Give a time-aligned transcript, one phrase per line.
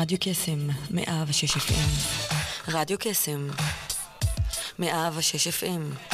[0.00, 0.58] רדיו קסם,
[0.90, 1.72] מאה ושש FM.
[2.68, 3.48] רדיו קסם,
[4.78, 6.10] מאה ושש FM.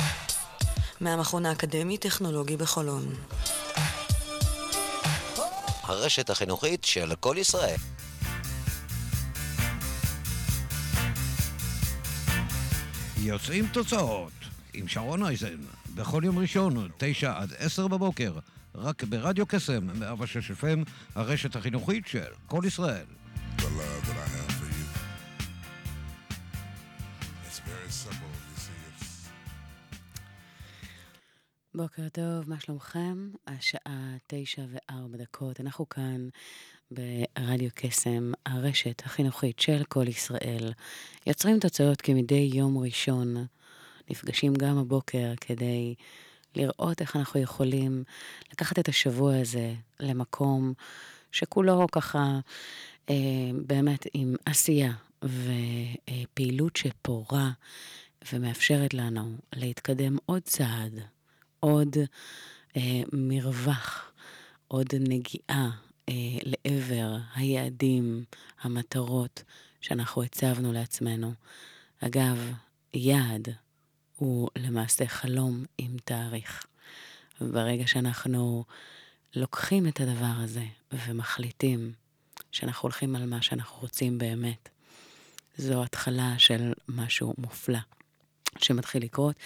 [1.01, 3.15] מהמכון האקדמי-טכנולוגי בחולון.
[5.83, 7.77] הרשת החינוכית של כל ישראל.
[13.17, 14.33] יוצאים תוצאות
[14.75, 15.57] עם שרון אייזן,
[15.95, 18.33] בכל יום ראשון, תשע עד עשר בבוקר,
[18.75, 23.05] רק ברדיו קסם, 106 FM, הרשת החינוכית של כל ישראל.
[31.77, 33.31] בוקר טוב, מה שלומכם?
[33.47, 35.61] השעה תשע וארבע דקות.
[35.61, 36.29] אנחנו כאן
[36.91, 40.73] ברדיו קסם, הרשת החינוכית של כל ישראל.
[41.27, 43.47] יוצרים תוצאות כמדי יום ראשון.
[44.11, 45.95] נפגשים גם הבוקר כדי
[46.55, 48.05] לראות איך אנחנו יכולים
[48.53, 50.73] לקחת את השבוע הזה למקום
[51.33, 52.41] שכולו ככה
[53.11, 53.15] אה,
[53.67, 54.93] באמת עם עשייה
[55.25, 57.51] ופעילות שפורה
[58.33, 61.16] ומאפשרת לנו להתקדם עוד צעד.
[61.67, 61.97] עוד
[62.77, 64.13] אה, מרווח,
[64.69, 65.71] עוד נגיעה
[66.09, 68.25] אה, לעבר היעדים,
[68.61, 69.43] המטרות
[69.81, 71.33] שאנחנו הצבנו לעצמנו.
[72.01, 72.53] אגב,
[72.95, 73.49] יעד
[74.17, 76.67] הוא למעשה חלום עם תאריך.
[77.41, 78.65] ברגע שאנחנו
[79.37, 81.93] לוקחים את הדבר הזה ומחליטים
[82.53, 84.69] שאנחנו הולכים על מה שאנחנו רוצים באמת,
[85.57, 87.96] זו התחלה של משהו מופלא.
[88.63, 89.37] שמתחיל לקרות.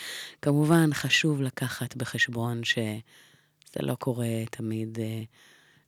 [0.42, 5.22] כמובן, חשוב לקחת בחשבון שזה לא קורה תמיד, אה,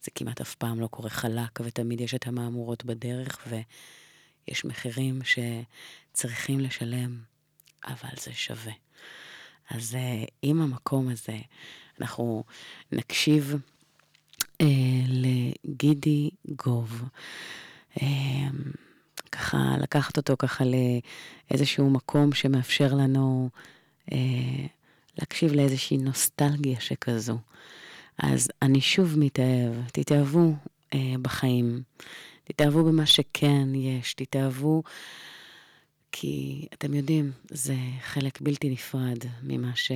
[0.03, 6.61] זה כמעט אף פעם לא קורה חלק, ותמיד יש את המהמורות בדרך, ויש מחירים שצריכים
[6.61, 7.19] לשלם,
[7.85, 8.73] אבל זה שווה.
[9.71, 11.39] אז אה, עם המקום הזה,
[12.01, 12.45] אנחנו
[12.93, 13.57] נקשיב
[14.61, 14.67] אה,
[15.09, 17.03] לגידי גוב.
[18.03, 18.49] אה,
[19.33, 23.49] ככה לקחת אותו ככה לאיזשהו מקום שמאפשר לנו
[24.13, 24.19] אה,
[25.19, 27.39] להקשיב לאיזושהי נוסטלגיה שכזו.
[28.19, 30.55] אז אני שוב מתאהב, תתאהבו
[30.95, 31.83] אה, בחיים,
[32.45, 34.83] תתאהבו במה שכן יש, תתאהבו,
[36.13, 39.93] כי אתם יודעים, זה חלק בלתי נפרד ממה ש...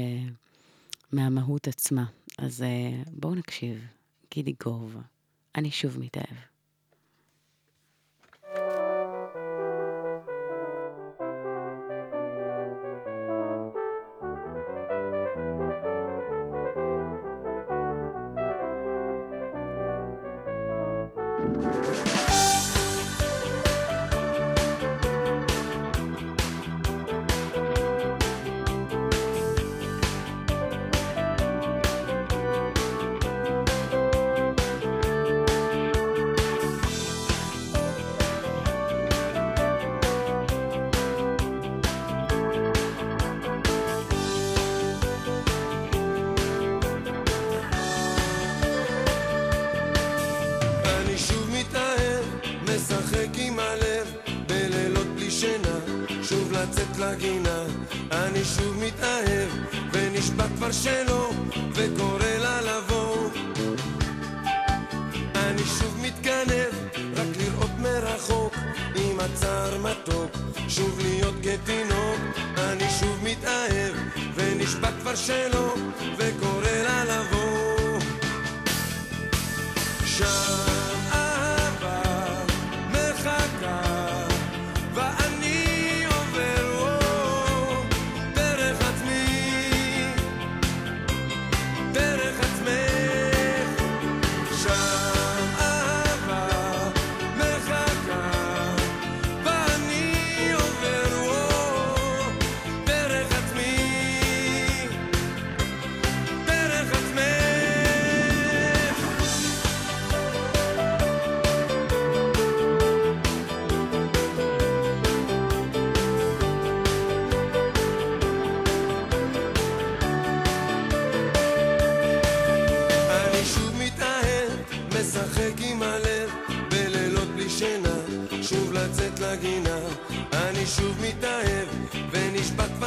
[1.13, 2.05] מהמהות עצמה.
[2.39, 3.87] אז אה, בואו נקשיב,
[4.35, 4.97] גידי גוב,
[5.55, 6.56] אני שוב מתאהב.
[61.87, 63.29] וקורא לה לבוא.
[65.35, 66.73] אני שוב מתגנב,
[67.17, 68.55] רק לראות מרחוק
[68.95, 70.31] עם הצער מתוק,
[70.69, 72.21] שוב להיות כתינוק
[72.59, 73.95] אני שוב מתאהב,
[74.35, 75.75] ונשבע כבר שלא
[76.19, 76.56] וקורא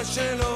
[0.10, 0.49] se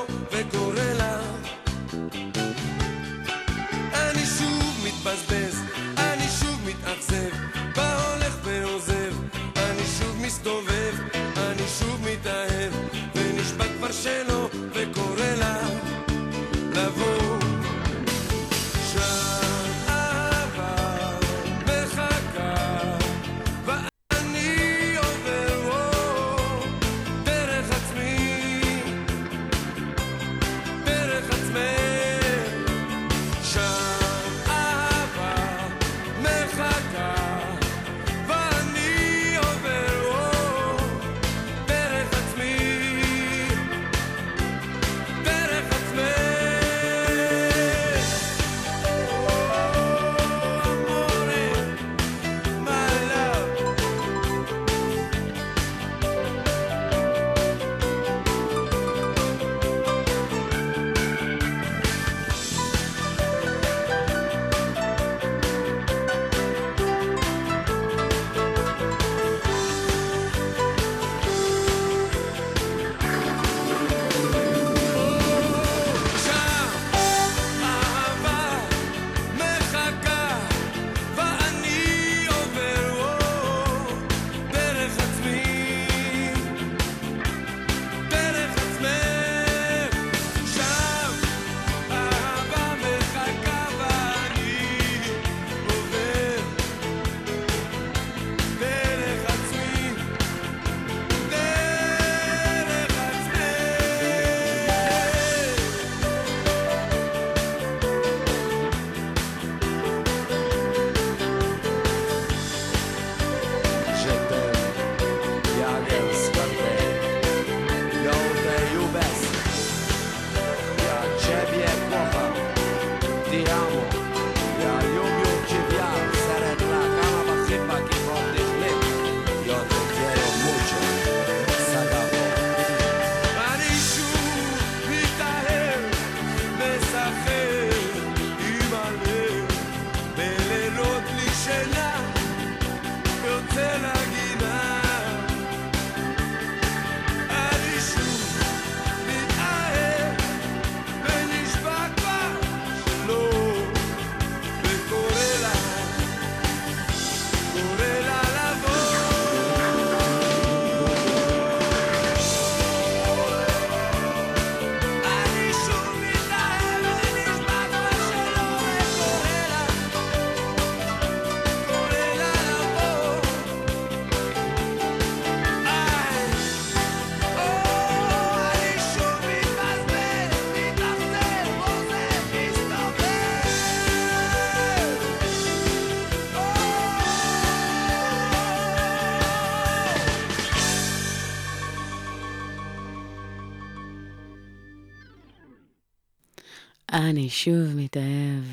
[197.09, 198.43] אני שוב מתאהב,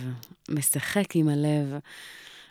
[0.49, 1.79] משחק עם הלב.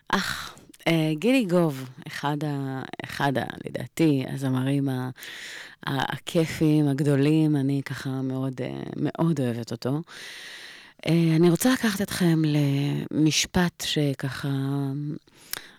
[0.09, 0.57] אך,
[0.87, 5.09] אה, גילי גוב, אחד, ה, אחד ה, לדעתי, הזמרים ה,
[5.87, 10.01] ה, הכיפיים, הגדולים, אני ככה מאוד, אה, מאוד אוהבת אותו.
[11.05, 14.49] אה, אני רוצה לקחת אתכם למשפט שככה,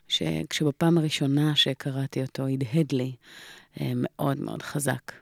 [0.08, 3.12] שכשבפעם הראשונה שקראתי אותו, הדהד לי
[3.80, 5.12] אה, מאוד מאוד חזק.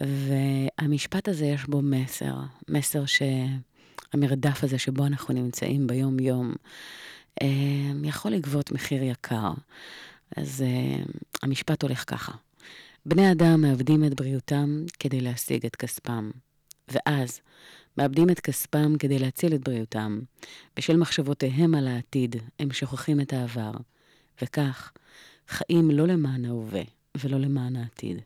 [0.00, 2.34] והמשפט הזה יש בו מסר,
[2.68, 3.06] מסר
[4.12, 6.54] שהמרדף הזה שבו אנחנו נמצאים ביום-יום,
[7.42, 7.46] אה,
[8.04, 9.52] יכול לגבות מחיר יקר.
[10.36, 10.64] אז
[11.42, 12.32] המשפט הולך ככה:
[13.06, 16.30] בני אדם מאבדים את בריאותם כדי להשיג את כספם,
[16.88, 17.40] ואז
[17.98, 20.20] מאבדים את כספם כדי להציל את בריאותם.
[20.76, 23.72] בשל מחשבותיהם על העתיד, הם שוכחים את העבר,
[24.42, 24.92] וכך
[25.48, 26.82] חיים לא למען ההווה
[27.24, 28.20] ולא למען העתיד.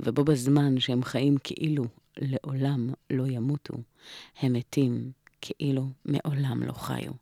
[0.00, 1.84] ובו בזמן שהם חיים כאילו
[2.18, 3.74] לעולם לא ימותו,
[4.40, 7.12] הם מתים כאילו מעולם לא חיו.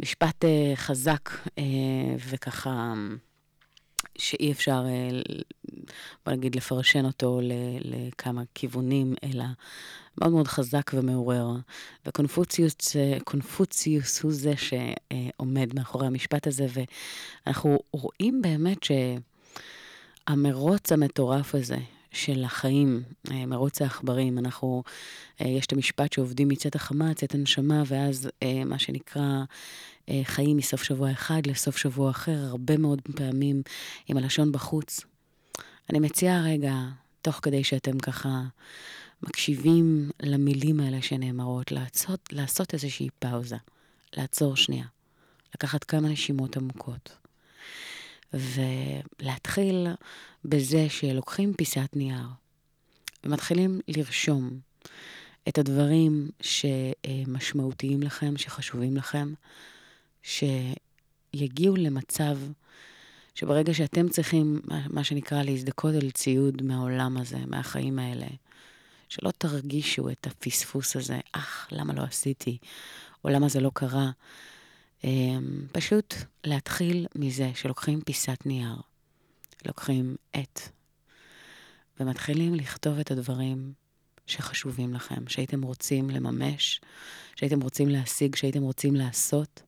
[0.00, 1.60] משפט uh, חזק uh,
[2.28, 2.94] וככה
[4.18, 5.42] שאי אפשר, uh,
[6.26, 7.40] בוא נגיד, לפרשן אותו
[7.80, 9.44] לכמה כיוונים, אלא
[10.20, 11.48] מאוד מאוד חזק ומעורר.
[12.06, 12.76] וקונפוציוס
[13.24, 16.66] קונפוציוס הוא זה שעומד מאחורי המשפט הזה,
[17.46, 18.78] ואנחנו רואים באמת
[20.28, 21.78] שהמרוץ המטורף הזה
[22.12, 23.02] של החיים,
[23.46, 24.82] מרוץ העכברים, אנחנו,
[25.40, 28.28] יש את המשפט שעובדים מצאת החמה, צאת הנשמה, ואז
[28.66, 29.44] מה שנקרא
[30.22, 33.62] חיים מסוף שבוע אחד לסוף שבוע אחר, הרבה מאוד פעמים
[34.06, 35.00] עם הלשון בחוץ.
[35.90, 36.74] אני מציעה רגע,
[37.22, 38.42] תוך כדי שאתם ככה
[39.22, 43.56] מקשיבים למילים האלה שנאמרות, לעשות, לעשות איזושהי פאוזה,
[44.16, 44.84] לעצור שנייה,
[45.54, 47.16] לקחת כמה נשימות עמוקות,
[48.32, 49.86] ולהתחיל
[50.48, 52.26] בזה שלוקחים פיסת נייר
[53.24, 54.58] ומתחילים לרשום
[55.48, 59.32] את הדברים שמשמעותיים לכם, שחשובים לכם,
[60.22, 62.38] שיגיעו למצב
[63.34, 64.60] שברגע שאתם צריכים,
[64.90, 68.26] מה שנקרא, להזדכות על ציוד מהעולם הזה, מהחיים האלה,
[69.08, 72.58] שלא תרגישו את הפספוס הזה, אך, למה לא עשיתי,
[73.24, 74.10] או למה זה לא קרה.
[75.04, 78.76] אמ, פשוט להתחיל מזה שלוקחים פיסת נייר,
[79.66, 80.60] לוקחים עט,
[82.00, 83.72] ומתחילים לכתוב את הדברים
[84.26, 86.80] שחשובים לכם, שהייתם רוצים לממש,
[87.36, 89.62] שהייתם רוצים להשיג, שהייתם רוצים לעשות,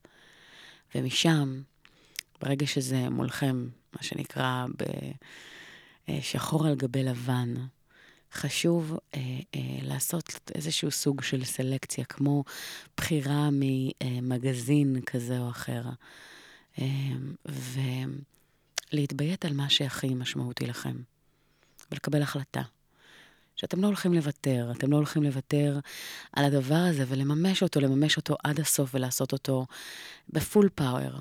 [0.95, 1.61] ומשם,
[2.41, 4.65] ברגע שזה מולכם, מה שנקרא
[6.07, 7.53] בשחור על גבי לבן,
[8.33, 9.19] חשוב אה,
[9.55, 12.43] אה, לעשות איזשהו סוג של סלקציה, כמו
[12.97, 15.83] בחירה ממגזין כזה או אחר,
[16.79, 16.85] אה,
[18.93, 20.95] ולהתביית על מה שהכי משמעותי לכם,
[21.91, 22.61] ולקבל החלטה.
[23.55, 25.79] שאתם לא הולכים לוותר, אתם לא הולכים לוותר
[26.33, 29.65] על הדבר הזה ולממש אותו, לממש אותו עד הסוף ולעשות אותו
[30.29, 31.19] בפול פאוור.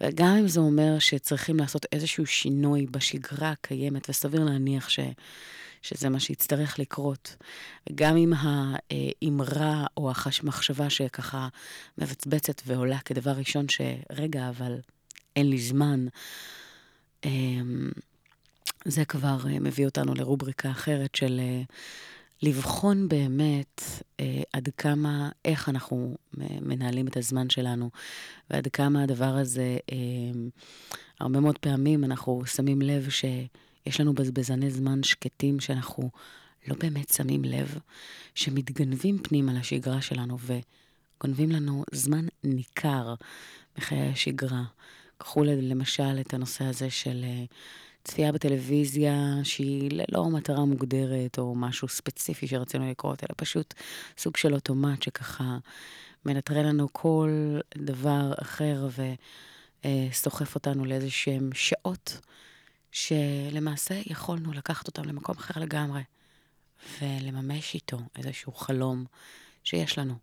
[0.00, 4.98] וגם אם זה אומר שצריכים לעשות איזשהו שינוי בשגרה הקיימת, וסביר להניח ש...
[5.82, 7.36] שזה מה שיצטרך לקרות.
[7.94, 11.48] גם אם האמרה או המחשבה שככה
[11.98, 14.80] מבצבצת ועולה כדבר ראשון, שרגע, אבל
[15.36, 16.06] אין לי זמן,
[18.84, 21.62] זה כבר אה, מביא אותנו לרובריקה אחרת של אה,
[22.42, 23.82] לבחון באמת
[24.20, 26.16] אה, עד כמה, איך אנחנו
[26.60, 27.90] מנהלים את הזמן שלנו,
[28.50, 29.76] ועד כמה הדבר הזה,
[31.20, 33.24] הרבה מאוד פעמים אנחנו שמים לב ש...
[33.86, 36.10] יש לנו בזבזני זמן שקטים שאנחנו
[36.68, 37.78] לא באמת שמים לב,
[38.34, 43.14] שמתגנבים פנימה לשגרה שלנו וגונבים לנו זמן ניכר
[43.78, 44.62] מחיי השגרה.
[45.18, 47.44] קחו למשל את הנושא הזה של אה,
[48.04, 53.74] צפייה בטלוויזיה שהיא ללא מטרה מוגדרת או משהו ספציפי שרצינו לקרות, אלא פשוט
[54.18, 55.58] סוג של אוטומט שככה
[56.26, 58.88] מנטרל לנו כל דבר אחר
[59.84, 61.08] וסוחף אותנו לאיזה
[61.52, 62.20] שעות
[62.92, 66.02] שלמעשה יכולנו לקחת אותם למקום אחר לגמרי,
[67.00, 69.04] ולממש איתו איזשהו חלום
[69.68, 70.14] שיש לנו.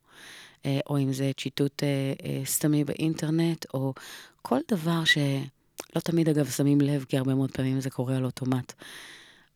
[0.65, 3.93] אה, או אם זה צ'יטוט אה, אה, סתמי באינטרנט, או
[4.41, 8.73] כל דבר שלא תמיד אגב שמים לב, כי הרבה מאוד פעמים זה קורה על אוטומט.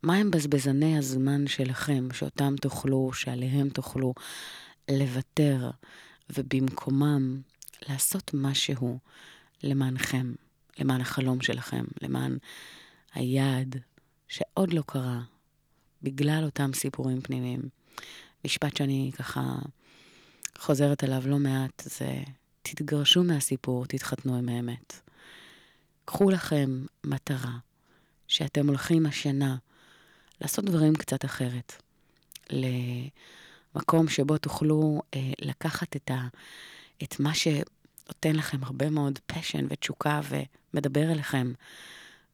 [0.03, 4.13] מה הם בזבזני הזמן שלכם, שאותם תוכלו, שעליהם תוכלו
[4.91, 5.69] לוותר,
[6.37, 7.41] ובמקומם
[7.89, 8.99] לעשות משהו
[9.63, 10.33] למענכם,
[10.79, 12.37] למען החלום שלכם, למען
[13.13, 13.75] היעד
[14.27, 15.21] שעוד לא קרה,
[16.03, 17.61] בגלל אותם סיפורים פנימיים.
[18.45, 19.55] משפט שאני ככה
[20.59, 22.23] חוזרת עליו לא מעט, זה
[22.61, 25.01] תתגרשו מהסיפור, תתחתנו עם האמת.
[26.05, 27.57] קחו לכם מטרה
[28.27, 29.55] שאתם הולכים השנה
[30.41, 31.81] לעשות דברים קצת אחרת.
[33.75, 36.27] מקום שבו תוכלו אה, לקחת את, ה,
[37.03, 40.21] את מה שנותן לכם הרבה מאוד פשן ותשוקה
[40.73, 41.53] ומדבר אליכם,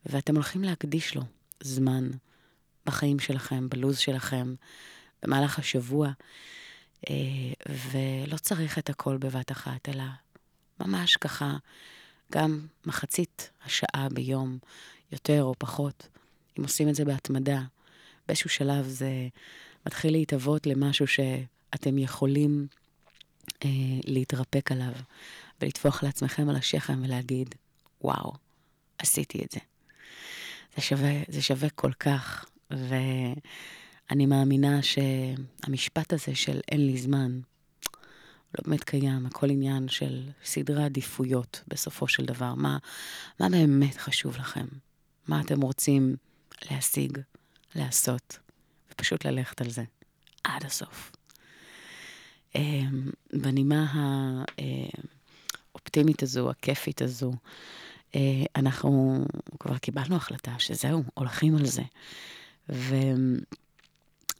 [0.05, 1.21] ואתם הולכים להקדיש לו
[1.63, 2.09] זמן
[2.85, 4.55] בחיים שלכם, בלוז שלכם,
[5.23, 6.11] במהלך השבוע,
[7.69, 10.03] ולא צריך את הכל בבת אחת, אלא
[10.79, 11.57] ממש ככה,
[12.31, 14.57] גם מחצית השעה ביום,
[15.11, 16.07] יותר או פחות,
[16.59, 17.61] אם עושים את זה בהתמדה,
[18.27, 19.27] באיזשהו שלב זה
[19.85, 22.67] מתחיל להתהוות למשהו שאתם יכולים
[23.65, 23.69] אה,
[24.03, 24.93] להתרפק עליו
[25.61, 27.55] ולטפוח לעצמכם על השכם ולהגיד,
[28.01, 28.33] וואו,
[28.97, 29.59] עשיתי את זה.
[30.75, 32.45] זה שווה, זה שווה כל כך,
[34.09, 37.39] ואני מאמינה שהמשפט הזה של אין לי זמן,
[38.57, 42.53] לא באמת קיים, הכל עניין של סדרי עדיפויות בסופו של דבר.
[42.53, 42.77] מה,
[43.39, 44.65] מה באמת חשוב לכם?
[45.27, 46.15] מה אתם רוצים
[46.71, 47.17] להשיג,
[47.75, 48.39] לעשות,
[48.91, 49.83] ופשוט ללכת על זה
[50.43, 51.11] עד הסוף.
[52.55, 53.93] אמ, בנימה
[55.73, 57.31] האופטימית הזו, הכיפית הזו,
[58.15, 59.25] אה, אנחנו
[59.59, 61.83] כבר קיבלנו החלטה שזהו, הולכים על זה.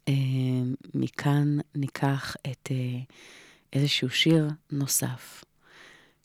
[0.10, 3.00] ומכאן ניקח את אה,
[3.74, 5.44] איזשהו שיר נוסף,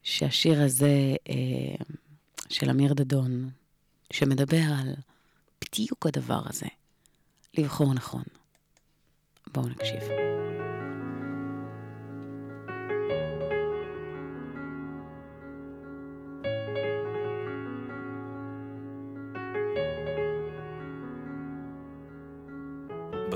[0.03, 1.85] שהשיר הזה אה,
[2.49, 3.51] של אמיר דדון,
[4.13, 4.95] שמדבר על
[5.65, 6.67] בדיוק הדבר הזה,
[7.59, 8.25] לבחור נכון.
[9.53, 10.03] בואו נקשיב.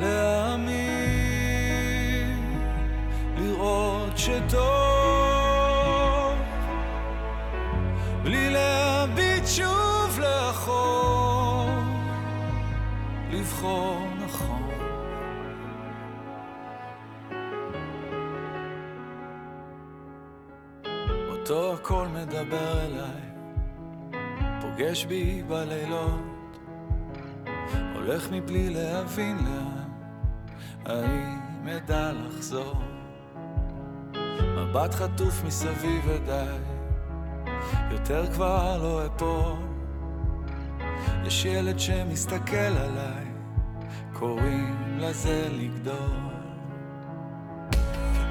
[0.00, 0.80] להאמין,
[3.36, 4.60] לראות שטוב,
[8.22, 11.68] בלי להביט שוב לאחור,
[13.30, 14.70] לבחור נכון.
[21.30, 23.30] אותו הכל מדבר אליי,
[24.60, 26.20] פוגש בי בלילות.
[27.94, 29.89] הולך מבלי להבין לאן,
[30.86, 32.74] האם אדע לחזור?
[34.56, 36.58] מבט חטוף מסביב ודי,
[37.90, 39.56] יותר כבר לא אפול.
[41.24, 43.24] יש ילד שמסתכל עליי,
[44.12, 46.30] קוראים לזה לגדול.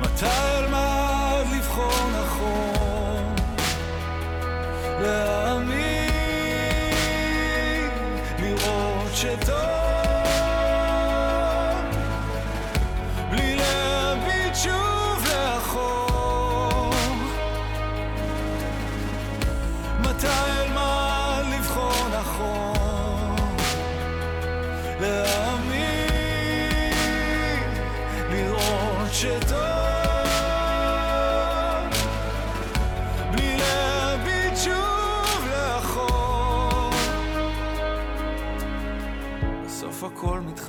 [0.01, 3.35] מתי אלמד לבחור נכון?
[5.01, 6.09] להאמין,
[8.39, 9.98] לראות שטוב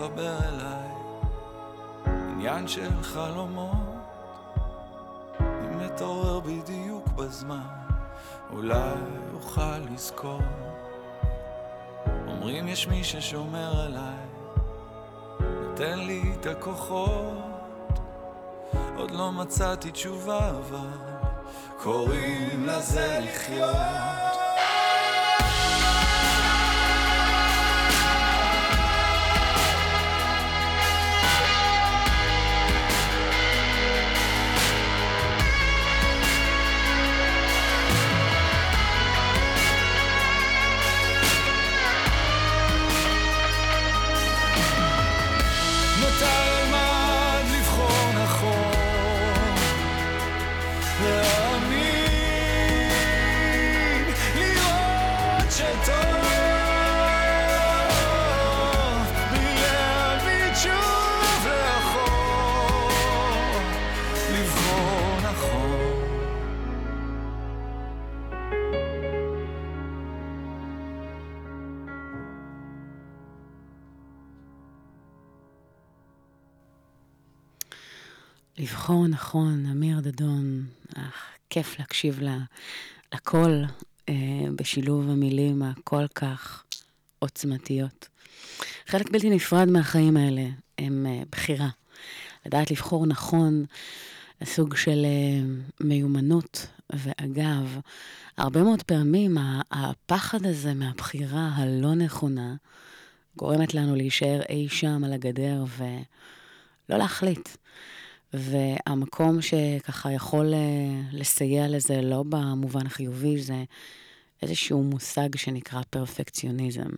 [0.00, 0.88] הכל מתחבר אליי.
[2.06, 3.76] עניין של חלומות.
[5.40, 7.66] אם מתעורר בדיוק בזמן.
[8.52, 8.94] אולי
[9.34, 10.40] אוכל לזכור.
[12.26, 14.26] אומרים יש מי ששומר עליי.
[15.40, 17.34] נותן לי את הכוחות.
[18.96, 20.88] עוד לא מצאתי תשובה אבל
[21.82, 24.19] קוראים לזה לחיות
[79.20, 82.38] נכון, אמיר דדון, אך, כיף להקשיב לה,
[83.14, 83.64] לקול
[84.08, 84.14] אה,
[84.56, 86.64] בשילוב המילים הכל כך
[87.18, 88.08] עוצמתיות.
[88.86, 90.42] חלק בלתי נפרד מהחיים האלה
[90.78, 91.68] הם אה, בחירה.
[92.46, 93.64] לדעת לבחור נכון,
[94.44, 96.66] סוג של אה, מיומנות.
[96.90, 97.80] ואגב,
[98.38, 99.38] הרבה מאוד פעמים
[99.70, 102.54] הפחד הזה מהבחירה הלא נכונה
[103.36, 107.48] גורמת לנו להישאר אי שם על הגדר ולא להחליט.
[108.34, 110.58] והמקום שככה יכול אה,
[111.12, 113.64] לסייע לזה, לא במובן החיובי, זה
[114.42, 116.90] איזשהו מושג שנקרא פרפקציוניזם.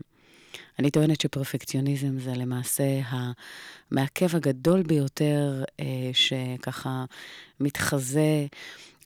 [0.78, 7.04] אני טוענת שפרפקציוניזם זה למעשה המעכב הגדול ביותר אה, שככה
[7.60, 8.46] מתחזה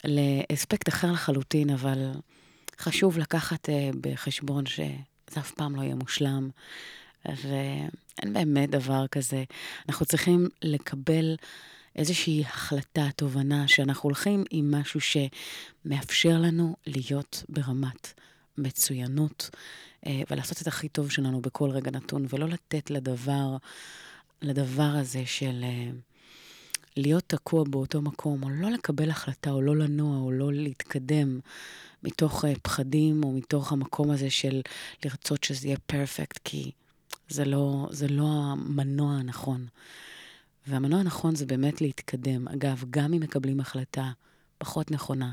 [0.04, 2.10] לאספקט אחר לחלוטין, אבל
[2.78, 6.48] חשוב לקחת אה, בחשבון שזה אף פעם לא יהיה מושלם,
[7.24, 9.44] ואין באמת דבר כזה.
[9.88, 11.36] אנחנו צריכים לקבל
[11.96, 18.20] איזושהי החלטה, תובנה, שאנחנו הולכים עם משהו שמאפשר לנו להיות ברמת
[18.58, 19.50] מצוינות,
[20.06, 23.56] אה, ולעשות את הכי טוב שלנו בכל רגע נתון, ולא לתת לדבר,
[24.42, 25.90] לדבר הזה של אה,
[26.96, 31.40] להיות תקוע באותו מקום, או לא לקבל החלטה, או לא לנוע, או לא להתקדם
[32.02, 34.60] מתוך אה, פחדים, או מתוך המקום הזה של
[35.04, 36.70] לרצות שזה יהיה פרפקט, כי
[37.28, 39.66] זה לא, זה לא המנוע הנכון.
[40.66, 42.48] והמנוע הנכון זה באמת להתקדם.
[42.48, 44.12] אגב, גם אם מקבלים החלטה
[44.58, 45.32] פחות נכונה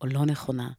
[0.00, 0.70] או לא נכונה,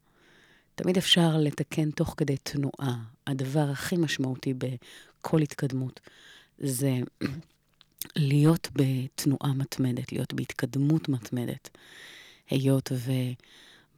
[0.76, 2.98] תמיד אפשר לתקן תוך כדי תנועה.
[3.28, 6.00] הדבר הכי משמעותי בכל התקדמות
[6.58, 7.00] זה
[8.15, 11.70] להיות בתנועה מתמדת, להיות בהתקדמות מתמדת.
[12.50, 12.92] היות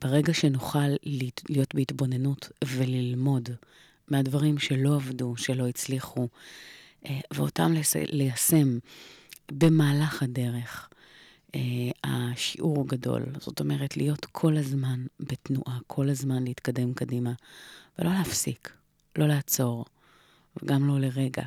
[0.04, 0.96] וברגע שנוכל
[1.50, 3.50] להיות בהתבוננות וללמוד
[4.08, 6.28] מהדברים שלא עבדו, שלא הצליחו,
[7.06, 8.78] אה, ואותם ליישם
[9.58, 10.90] במהלך הדרך,
[11.56, 11.60] אה,
[12.04, 13.24] השיעור גדול.
[13.40, 17.34] זאת אומרת, להיות כל הזמן בתנועה, כל הזמן להתקדם קדימה,
[18.00, 18.74] ולא להפסיק,
[19.18, 19.86] לא לעצור,
[20.64, 21.44] וגם לא לרגע.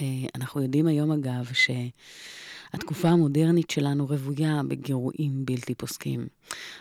[0.00, 6.28] אה, אנחנו יודעים היום, אגב, שהתקופה המודרנית שלנו רוויה בגירויים בלתי פוסקים.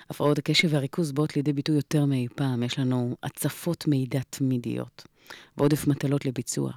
[0.10, 2.64] הפרעות הקשב והריכוז באות לידי ביטוי יותר מאי פעם.
[2.64, 5.04] יש לנו הצפות מידע תמידיות
[5.58, 6.72] ועודף מטלות לביצוע.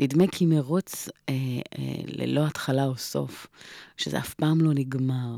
[0.00, 1.34] נדמה כי מרוץ אה,
[1.78, 3.46] אה, ללא התחלה או סוף,
[3.96, 5.36] שזה אף פעם לא נגמר.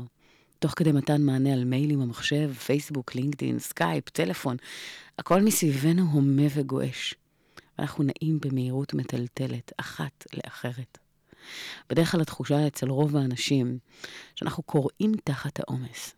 [0.59, 4.57] תוך כדי מתן מענה על מיילים, המחשב, פייסבוק, לינקדאין, סקייפ, טלפון,
[5.19, 7.15] הכל מסביבנו הומה וגועש.
[7.77, 10.97] ואנחנו נעים במהירות מטלטלת, אחת לאחרת.
[11.89, 13.79] בדרך כלל התחושה אצל רוב האנשים,
[14.35, 16.15] שאנחנו קוראים תחת העומס.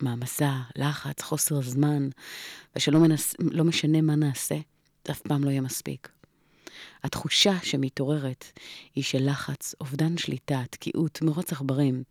[0.00, 2.08] מעמסה, לחץ, חוסר זמן,
[2.76, 4.56] ושלא מנס, לא משנה מה נעשה,
[5.06, 6.08] זה אף פעם לא יהיה מספיק.
[7.04, 8.44] התחושה שמתעוררת
[8.94, 12.02] היא של לחץ, אובדן שליטה, תקיעות, מרוץ עכברים,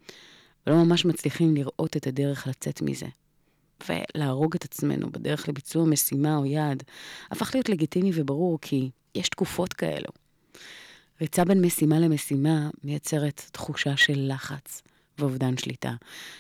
[0.67, 3.07] ולא ממש מצליחים לראות את הדרך לצאת מזה.
[3.89, 6.83] ולהרוג את עצמנו בדרך לביצוע משימה או יעד,
[7.31, 10.09] הפך להיות לגיטימי וברור כי יש תקופות כאלו.
[11.21, 14.81] ריצה בין משימה למשימה מייצרת תחושה של לחץ
[15.19, 15.93] ואובדן שליטה.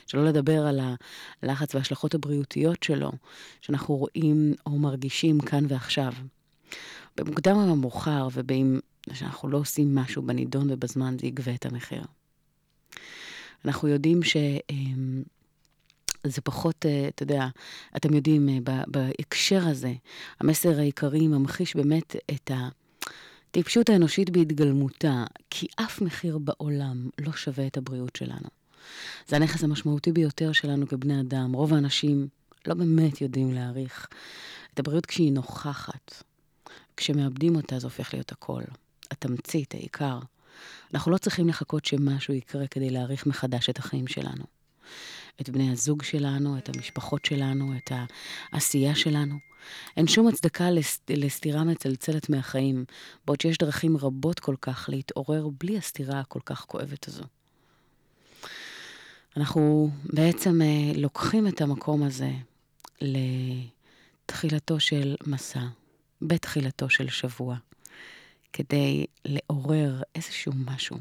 [0.07, 0.79] שלא לדבר על
[1.41, 3.11] הלחץ וההשלכות הבריאותיות שלו,
[3.61, 6.13] שאנחנו רואים או מרגישים כאן ועכשיו.
[7.23, 8.79] במוקדם או במאוחר, ובאם
[9.13, 12.03] שאנחנו לא עושים משהו בנידון ובזמן, זה יגבה את המחיר.
[13.65, 14.37] אנחנו יודעים ש...
[14.69, 15.23] אמ,
[16.23, 17.47] זה פחות, אה, אתה יודע,
[17.97, 19.93] אתם יודעים, אה, בהקשר הזה,
[20.39, 22.51] המסר העיקרי ממחיש באמת את
[23.49, 28.49] הטיפשות האנושית בהתגלמותה, כי אף מחיר בעולם לא שווה את הבריאות שלנו.
[29.27, 31.53] זה הנכס המשמעותי ביותר שלנו כבני אדם.
[31.53, 32.27] רוב האנשים
[32.67, 34.07] לא באמת יודעים להעריך
[34.73, 36.23] את הבריאות כשהיא נוכחת.
[36.99, 38.61] כשמאבדים אותה זה הופך להיות הכל.
[39.11, 40.19] התמצית, העיקר.
[40.93, 44.43] אנחנו לא צריכים לחכות שמשהו יקרה כדי להעריך מחדש את החיים שלנו.
[45.41, 47.91] את בני הזוג שלנו, את המשפחות שלנו, את
[48.51, 49.35] העשייה שלנו.
[49.97, 50.99] אין שום הצדקה לס...
[51.09, 52.85] לסתירה מצלצלת מהחיים,
[53.25, 57.23] בעוד שיש דרכים רבות כל כך להתעורר בלי הסתירה הכל כך כואבת הזו.
[59.37, 62.31] אנחנו בעצם אה, לוקחים את המקום הזה
[63.01, 65.61] לתחילתו של מסע,
[66.21, 67.55] בתחילתו של שבוע,
[68.53, 70.97] כדי לעורר איזשהו משהו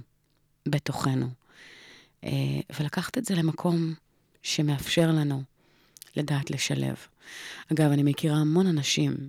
[0.68, 1.28] בתוכנו,
[2.24, 2.30] אה,
[2.80, 3.94] ולקחת את זה למקום
[4.42, 5.42] שמאפשר לנו
[6.16, 6.96] לדעת לשלב.
[7.72, 9.28] אגב, אני מכירה המון אנשים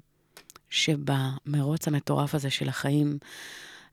[0.70, 3.18] שבמרוץ המטורף הזה של החיים,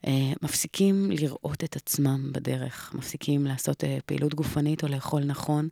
[0.06, 5.68] אה, מפסיקים לראות את עצמם בדרך, מפסיקים לעשות אה, פעילות גופנית או לאכול נכון,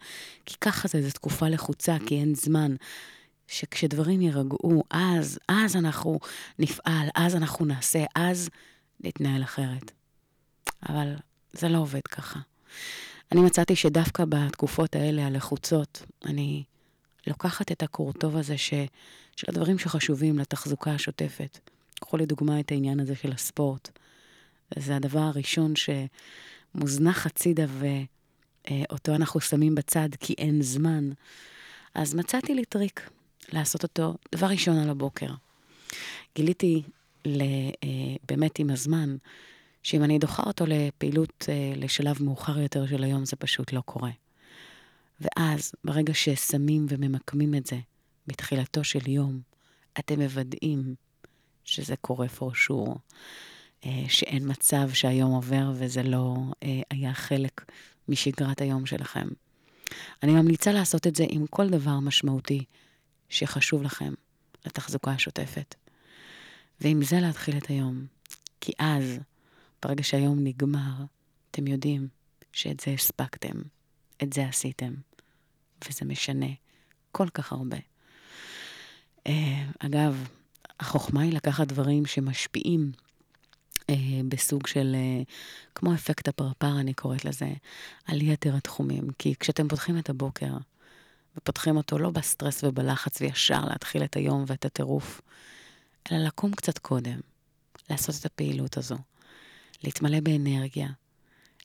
[0.46, 2.74] כי ככה זה, זו תקופה לחוצה, כי אין זמן.
[3.48, 6.18] שכשדברים יירגעו, אז, אז אנחנו
[6.58, 8.50] נפעל, אז אנחנו נעשה, אז
[9.00, 9.92] נתנהל אחרת.
[10.88, 11.14] אבל
[11.52, 12.40] זה לא עובד ככה.
[13.32, 16.64] אני מצאתי שדווקא בתקופות האלה, הלחוצות, אני
[17.26, 18.74] לוקחת את הקורטוב הזה ש,
[19.36, 21.58] של הדברים שחשובים לתחזוקה השוטפת.
[22.00, 23.98] קחו לדוגמה את העניין הזה של הספורט.
[24.78, 27.64] זה הדבר הראשון שמוזנח הצידה
[28.70, 31.10] ואותו אנחנו שמים בצד כי אין זמן.
[31.94, 33.10] אז מצאתי לי טריק
[33.52, 35.30] לעשות אותו דבר ראשון על הבוקר.
[36.34, 36.82] גיליתי
[38.28, 39.16] באמת עם הזמן,
[39.82, 44.10] שאם אני דוחה אותו לפעילות אה, לשלב מאוחר יותר של היום, זה פשוט לא קורה.
[45.20, 47.76] ואז, ברגע ששמים וממקמים את זה
[48.26, 49.40] בתחילתו של יום,
[49.98, 50.94] אתם מוודאים
[51.64, 52.96] שזה קורה פורשור,
[53.86, 57.64] אה, שאין מצב שהיום עובר וזה לא אה, היה חלק
[58.08, 59.28] משגרת היום שלכם.
[60.22, 62.64] אני ממליצה לעשות את זה עם כל דבר משמעותי
[63.28, 64.14] שחשוב לכם
[64.66, 65.74] לתחזוקה השוטפת.
[66.80, 68.06] ועם זה להתחיל את היום.
[68.60, 69.18] כי אז,
[69.82, 71.04] ברגע שהיום נגמר,
[71.50, 72.08] אתם יודעים
[72.52, 73.62] שאת זה הספקתם,
[74.22, 74.94] את זה עשיתם,
[75.88, 76.46] וזה משנה
[77.12, 77.76] כל כך הרבה.
[79.26, 80.28] אה, אגב,
[80.80, 82.92] החוכמה היא לקחת דברים שמשפיעים
[83.90, 85.22] אה, בסוג של, אה,
[85.74, 87.52] כמו אפקט הפרפר, אני קוראת לזה,
[88.04, 89.08] על יתר התחומים.
[89.18, 90.52] כי כשאתם פותחים את הבוקר,
[91.36, 95.20] ופותחים אותו לא בסטרס ובלחץ וישר להתחיל את היום ואת הטירוף,
[96.12, 97.20] אלא לקום קצת קודם,
[97.90, 98.98] לעשות את הפעילות הזו,
[99.84, 100.88] להתמלא באנרגיה,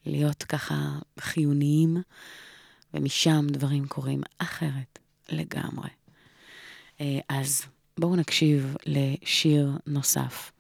[0.06, 0.76] להיות ככה
[1.20, 1.98] חיוניים,
[2.94, 5.90] ומשם דברים קורים אחרת לגמרי.
[7.02, 7.66] אה, אז
[7.98, 10.52] בואו נקשיב לשיר נוסף.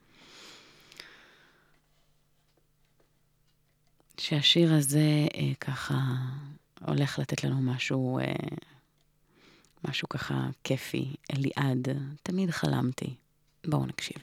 [4.17, 5.95] שהשיר הזה אה, ככה
[6.85, 8.25] הולך לתת לנו משהו, אה,
[9.87, 11.87] משהו ככה כיפי, אליעד,
[12.23, 13.15] תמיד חלמתי.
[13.67, 14.17] בואו נקשיב.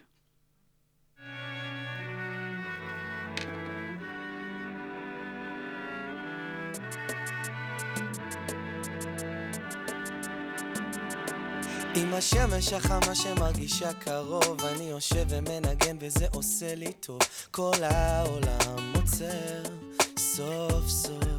[11.96, 17.20] עם השמש החמה שמרגישה קרוב, אני יושב ומנגן וזה עושה לי טוב.
[17.50, 19.62] כל העולם עוצר
[20.18, 21.35] סוף סוף.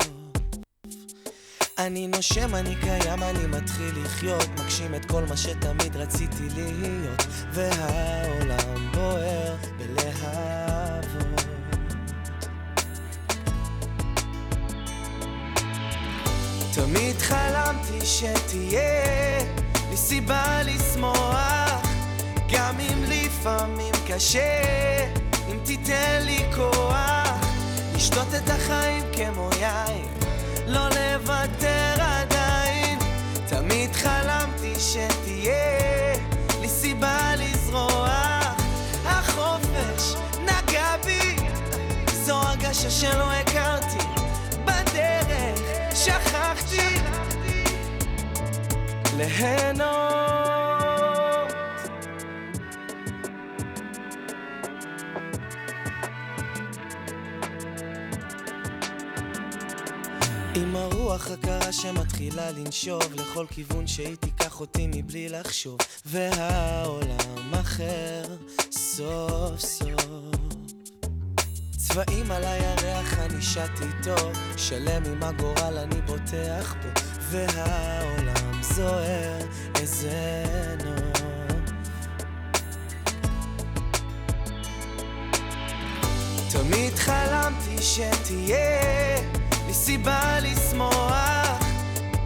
[1.77, 8.91] אני נושם, אני קיים, אני מתחיל לחיות, מגשים את כל מה שתמיד רציתי להיות, והעולם
[8.93, 11.41] בוער בלהבות.
[16.73, 19.39] תמיד חלמתי שתהיה
[19.89, 21.81] לי סיבה לשמוח,
[22.53, 24.63] גם אם לפעמים קשה,
[25.51, 27.39] אם תיתן לי כוח,
[27.95, 30.16] לשתות את החיים כמו יין.
[30.67, 32.99] לא לוותר עדיין.
[33.49, 36.15] תמיד חלמתי שתהיה
[36.61, 38.55] לי סיבה לזרוח.
[39.05, 41.35] החופש נגע בי.
[42.13, 44.05] זו הרגשה שלא הכרתי.
[44.65, 45.59] בדרך
[45.95, 46.99] שכחתי.
[49.17, 50.36] ליהנות
[61.17, 65.77] עם הרוח הקרה שמתחילה לנשוב לכל כיוון שהיא תיקח אותי מבלי לחשוב.
[66.05, 68.23] והעולם אחר
[68.71, 70.35] סוף סוף.
[71.77, 76.89] צבעים על הירח אני שט איתו שלם עם הגורל אני בוטח בו.
[77.21, 79.39] והעולם זוהר
[79.75, 80.45] איזה
[80.83, 81.71] נוף.
[86.51, 89.36] תמיד חלמתי שתהיה
[89.77, 91.59] סיבה לשמוח,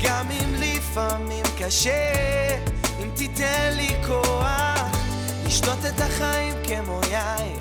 [0.04, 2.58] גם אם לפעמים קשה,
[3.04, 4.98] אם תיתן לי כוח,
[5.46, 7.58] לשתות את החיים כמו יין,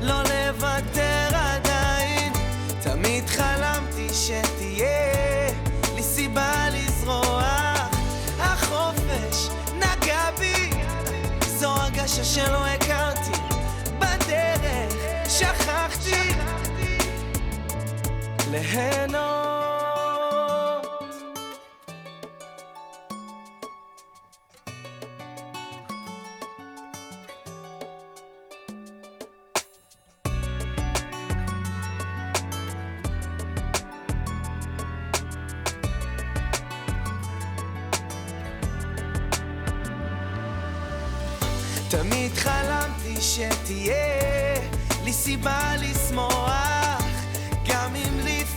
[0.00, 2.32] לא לוותר עדיין,
[2.82, 5.50] תמיד חלמתי שתהיה
[5.94, 7.88] לי סיבה לזרוח,
[8.40, 10.70] החופש נגע בי,
[11.46, 13.40] זו הרגשה שלא הכרתי,
[13.98, 14.94] בדרך
[15.28, 16.33] שכחתי
[18.54, 19.63] ליהנות תמיד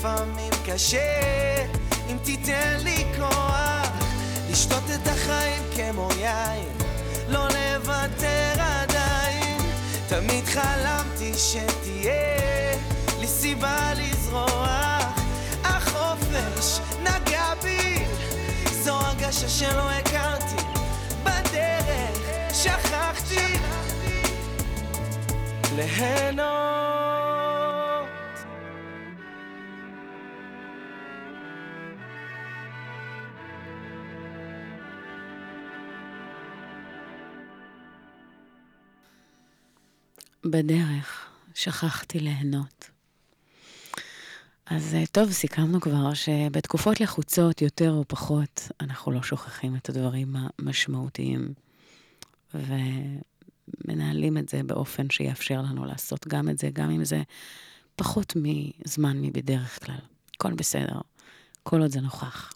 [0.07, 1.65] לפעמים קשה.
[2.09, 3.89] אם תיתן לי כוח
[4.49, 6.69] לשתות את החיים כמו יין
[7.27, 9.57] לא לוותר עדיין.
[10.07, 12.77] תמיד חלמתי שתהיה
[13.19, 15.19] לי סיבה לזרוח.
[15.63, 18.05] החופש ממש נגע בי.
[18.71, 20.63] זו הרגשה שלא הכרתי
[21.23, 23.57] בדרך שכחתי.
[25.75, 26.96] ליהנות
[40.51, 42.89] בדרך שכחתי ליהנות.
[44.65, 50.35] אז אה, טוב, סיכמנו כבר שבתקופות לחוצות יותר או פחות, אנחנו לא שוכחים את הדברים
[50.35, 51.53] המשמעותיים,
[52.53, 57.21] ומנהלים את זה באופן שיאפשר לנו לעשות גם את זה, גם אם זה
[57.95, 59.99] פחות מזמן מבדרך כלל.
[60.35, 60.99] הכל בסדר,
[61.63, 62.53] כל עוד זה נוכח.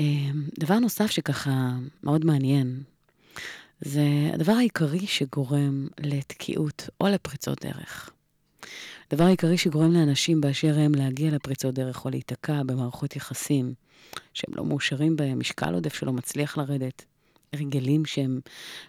[0.00, 1.70] אה, דבר נוסף שככה
[2.02, 2.82] מאוד מעניין,
[3.80, 8.10] זה הדבר העיקרי שגורם לתקיעות או לפריצות דרך.
[9.10, 13.74] הדבר העיקרי שגורם לאנשים באשר הם להגיע לפריצות דרך או להיתקע במערכות יחסים
[14.34, 17.04] שהם לא מאושרים בהם, משקל עודף שלא מצליח לרדת,
[17.52, 18.40] הרגלים שהם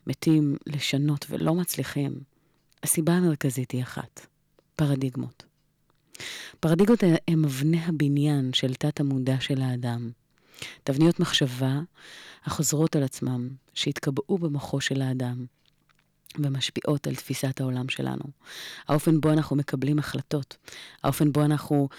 [0.08, 2.20] מתים לשנות ולא מצליחים.
[2.84, 4.28] הסיבה המרכזית היא אחת,
[4.76, 5.44] פרדיגמות.
[6.60, 10.12] פרדיגמות הן אבני הבניין של תת המודע של האדם.
[10.84, 11.80] תבניות מחשבה
[12.46, 15.46] החוזרות על עצמם, שהתקבעו במוחו של האדם,
[16.38, 18.24] ומשפיעות על תפיסת העולם שלנו.
[18.88, 20.58] האופן בו אנחנו מקבלים החלטות,
[21.04, 21.90] האופן בו אנחנו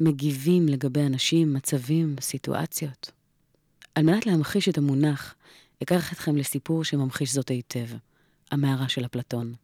[0.00, 3.10] מגיבים לגבי אנשים, מצבים, סיטואציות.
[3.94, 5.34] על מנת להמחיש את המונח,
[5.82, 7.86] אקח אתכם לסיפור שממחיש זאת היטב,
[8.50, 9.54] המערה של אפלטון.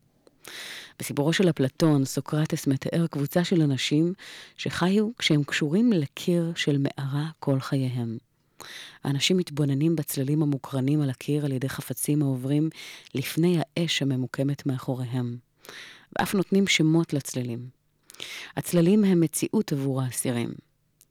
[0.99, 4.15] בסיפורו של אפלטון, סוקרטס מתאר קבוצה של אנשים
[4.57, 8.19] שחיו כשהם קשורים לקיר של מערה כל חייהם.
[9.05, 12.71] האנשים מתבוננים בצללים המוקרנים על הקיר על ידי חפצים העוברים
[13.15, 15.37] לפני האש הממוקמת מאחוריהם,
[16.19, 17.69] ואף נותנים שמות לצללים.
[18.57, 20.55] הצללים הם מציאות עבור האסירים.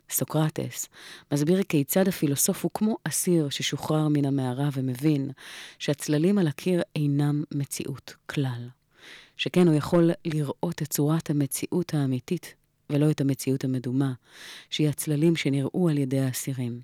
[0.10, 0.90] סוקרטס
[1.32, 5.32] מסביר כיצד הפילוסוף הוא כמו אסיר ששוחרר מן המערה ומבין
[5.80, 8.68] שהצללים על הקיר אינם מציאות כלל.
[9.38, 12.56] שכן הוא יכול לראות את צורת המציאות האמיתית
[12.90, 14.14] ולא את המציאות המדומה,
[14.70, 16.82] שהיא הצללים שנראו על ידי האסירים.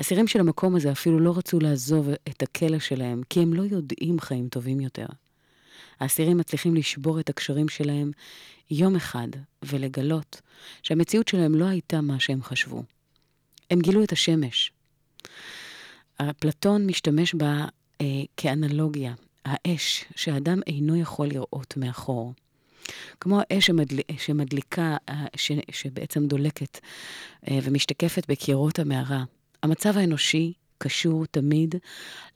[0.00, 4.20] אסירים של המקום הזה אפילו לא רצו לעזוב את הכלא שלהם, כי הם לא יודעים
[4.20, 5.06] חיים טובים יותר.
[6.00, 8.10] האסירים מצליחים לשבור את הקשרים שלהם
[8.70, 9.28] יום אחד
[9.62, 10.40] ולגלות
[10.82, 12.82] שהמציאות שלהם לא הייתה מה שהם חשבו.
[13.70, 14.72] הם גילו את השמש.
[16.16, 17.64] אפלטון משתמש בה
[18.00, 22.32] אה, כאנלוגיה, האש שהאדם אינו יכול לראות מאחור.
[23.20, 23.98] כמו האש שמדל...
[24.18, 25.52] שמדליקה, אה, ש...
[25.70, 26.78] שבעצם דולקת
[27.50, 29.24] אה, ומשתקפת בקירות המערה.
[29.62, 31.74] המצב האנושי קשור תמיד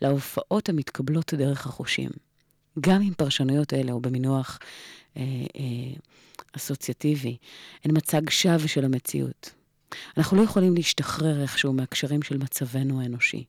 [0.03, 2.11] להופעות המתקבלות דרך החושים.
[2.81, 4.59] גם אם פרשנויות אלה, או במינוח
[5.17, 5.23] אה,
[5.57, 5.95] אה,
[6.57, 7.37] אסוציאטיבי,
[7.85, 9.51] הן מצג שווא של המציאות.
[10.17, 13.45] אנחנו לא יכולים להשתחרר איכשהו מהקשרים של מצבנו האנושי.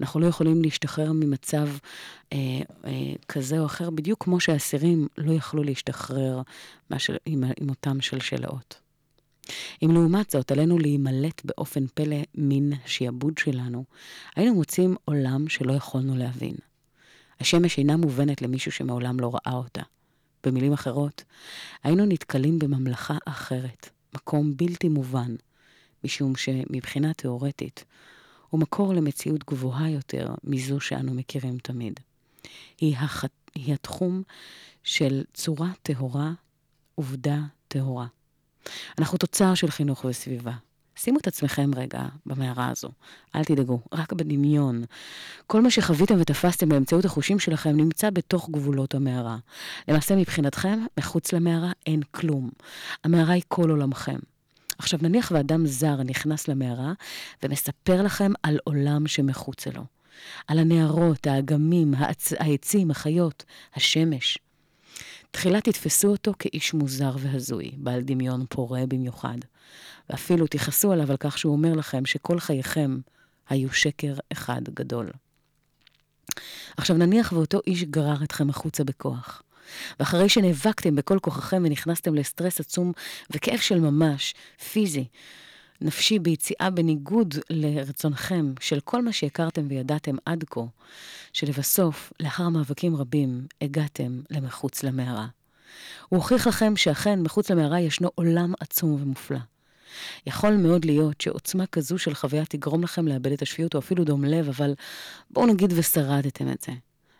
[0.00, 1.68] אנחנו לא יכולים להשתחרר ממצב
[2.32, 2.38] אה,
[2.84, 2.90] אה,
[3.28, 6.42] כזה או אחר, בדיוק כמו שהאסירים לא יכלו להשתחרר
[6.90, 8.83] מהשל, עם, עם אותם שלשלאות.
[9.82, 13.84] אם לעומת זאת עלינו להימלט באופן פלא מן שיעבוד שלנו,
[14.36, 16.54] היינו מוצאים עולם שלא יכולנו להבין.
[17.40, 19.82] השמש אינה מובנת למישהו שמעולם לא ראה אותה.
[20.44, 21.24] במילים אחרות,
[21.82, 25.34] היינו נתקלים בממלכה אחרת, מקום בלתי מובן,
[26.04, 27.84] משום שמבחינה תאורטית,
[28.50, 32.00] הוא מקור למציאות גבוהה יותר מזו שאנו מכירים תמיד.
[32.80, 33.24] היא, הח...
[33.54, 34.22] היא התחום
[34.84, 36.32] של צורה טהורה,
[36.94, 38.06] עובדה טהורה.
[38.98, 40.52] אנחנו תוצר של חינוך וסביבה.
[40.96, 42.88] שימו את עצמכם רגע במערה הזו.
[43.34, 44.84] אל תדאגו, רק בדמיון.
[45.46, 49.36] כל מה שחוויתם ותפסתם באמצעות החושים שלכם נמצא בתוך גבולות המערה.
[49.88, 52.50] למעשה, מבחינתכם, מחוץ למערה אין כלום.
[53.04, 54.18] המערה היא כל עולמכם.
[54.78, 56.92] עכשיו, נניח ואדם זר נכנס למערה
[57.42, 59.84] ומספר לכם על עולם שמחוצה לו.
[60.48, 62.32] על הנערות, האגמים, העצ...
[62.32, 64.38] העצים, החיות, השמש.
[65.34, 69.38] תחילה תתפסו אותו כאיש מוזר והזוי, בעל דמיון פורה במיוחד.
[70.10, 72.98] ואפילו תכעסו עליו על כך שהוא אומר לכם שכל חייכם
[73.48, 75.10] היו שקר אחד גדול.
[76.76, 79.42] עכשיו נניח ואותו איש גרר אתכם החוצה בכוח.
[80.00, 82.92] ואחרי שנאבקתם בכל כוחכם ונכנסתם לסטרס עצום
[83.30, 84.34] וכאב של ממש,
[84.72, 85.08] פיזי,
[85.80, 90.60] נפשי ביציאה בניגוד לרצונכם של כל מה שהכרתם וידעתם עד כה,
[91.32, 95.26] שלבסוף, לאחר מאבקים רבים, הגעתם למחוץ למערה.
[96.08, 99.38] הוא הוכיח לכם שאכן מחוץ למערה ישנו עולם עצום ומופלא.
[100.26, 104.24] יכול מאוד להיות שעוצמה כזו של חוויה תגרום לכם לאבד את השפיות או אפילו דום
[104.24, 104.74] לב, אבל
[105.30, 106.72] בואו נגיד ושרדתם את זה.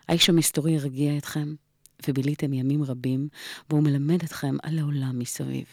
[0.07, 1.55] האיש המסתורי הרגיע אתכם,
[2.07, 3.27] וביליתם ימים רבים,
[3.69, 5.65] והוא מלמד אתכם על העולם מסביב.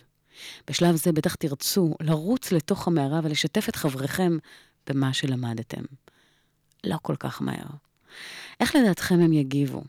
[0.68, 4.38] בשלב זה בטח תרצו לרוץ לתוך המערה ולשתף את חבריכם
[4.86, 5.82] במה שלמדתם.
[6.84, 7.66] לא כל כך מהר.
[8.60, 9.82] איך לדעתכם הם יגיבו?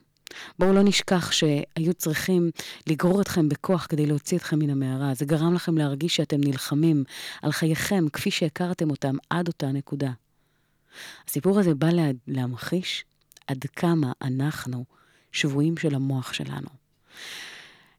[0.60, 2.52] בואו לא נשכח שהיו צריכים
[2.88, 5.14] לגרור אתכם בכוח כדי להוציא אתכם מן המערה.
[5.14, 7.04] זה גרם לכם להרגיש שאתם נלחמים
[7.42, 10.12] על חייכם כפי שהכרתם אותם עד אותה נקודה.
[11.28, 13.06] הסיפור הזה בא לה, להמחיש
[13.48, 14.86] עד כמה אנחנו
[15.32, 16.70] שבויים של המוח שלנו.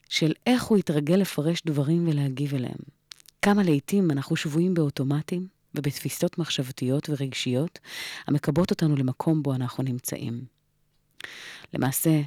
[0.08, 2.78] של איך הוא התרגל לפרש דברים ולהגיב אליהם.
[3.42, 7.78] כמה לעיתים אנחנו שבויים באוטומטים ובתפיסות מחשבתיות ורגשיות
[8.26, 10.44] המקבות אותנו למקום בו אנחנו נמצאים.
[11.74, 12.20] למעשה,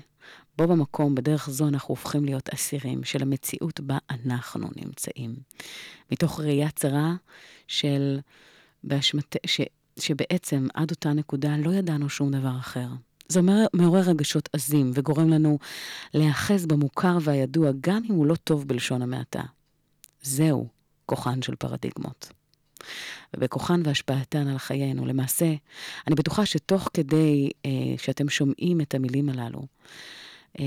[0.58, 5.36] בו במקום, בדרך זו אנחנו הופכים להיות אסירים של המציאות בה אנחנו נמצאים.
[6.12, 7.16] מתוך ראייה צרה
[7.68, 8.20] של,
[8.84, 9.62] באשמת, ש,
[10.00, 12.88] שבעצם עד אותה נקודה לא ידענו שום דבר אחר.
[13.30, 13.42] זה
[13.74, 15.60] מעורר רגשות עזים וגורם לנו
[16.14, 19.44] להיאחז במוכר והידוע, גם אם הוא לא טוב בלשון המעטה.
[20.22, 20.68] זהו
[21.06, 22.32] כוחן של פרדיגמות.
[23.36, 25.06] ובכוחן והשפעתן על חיינו.
[25.06, 25.54] למעשה,
[26.08, 29.62] אני בטוחה שתוך כדי אה, שאתם שומעים את המילים הללו,
[30.60, 30.66] אה,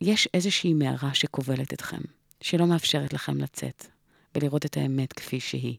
[0.00, 2.00] יש איזושהי מערה שכובלת אתכם,
[2.40, 3.86] שלא מאפשרת לכם לצאת
[4.34, 5.76] ולראות את האמת כפי שהיא.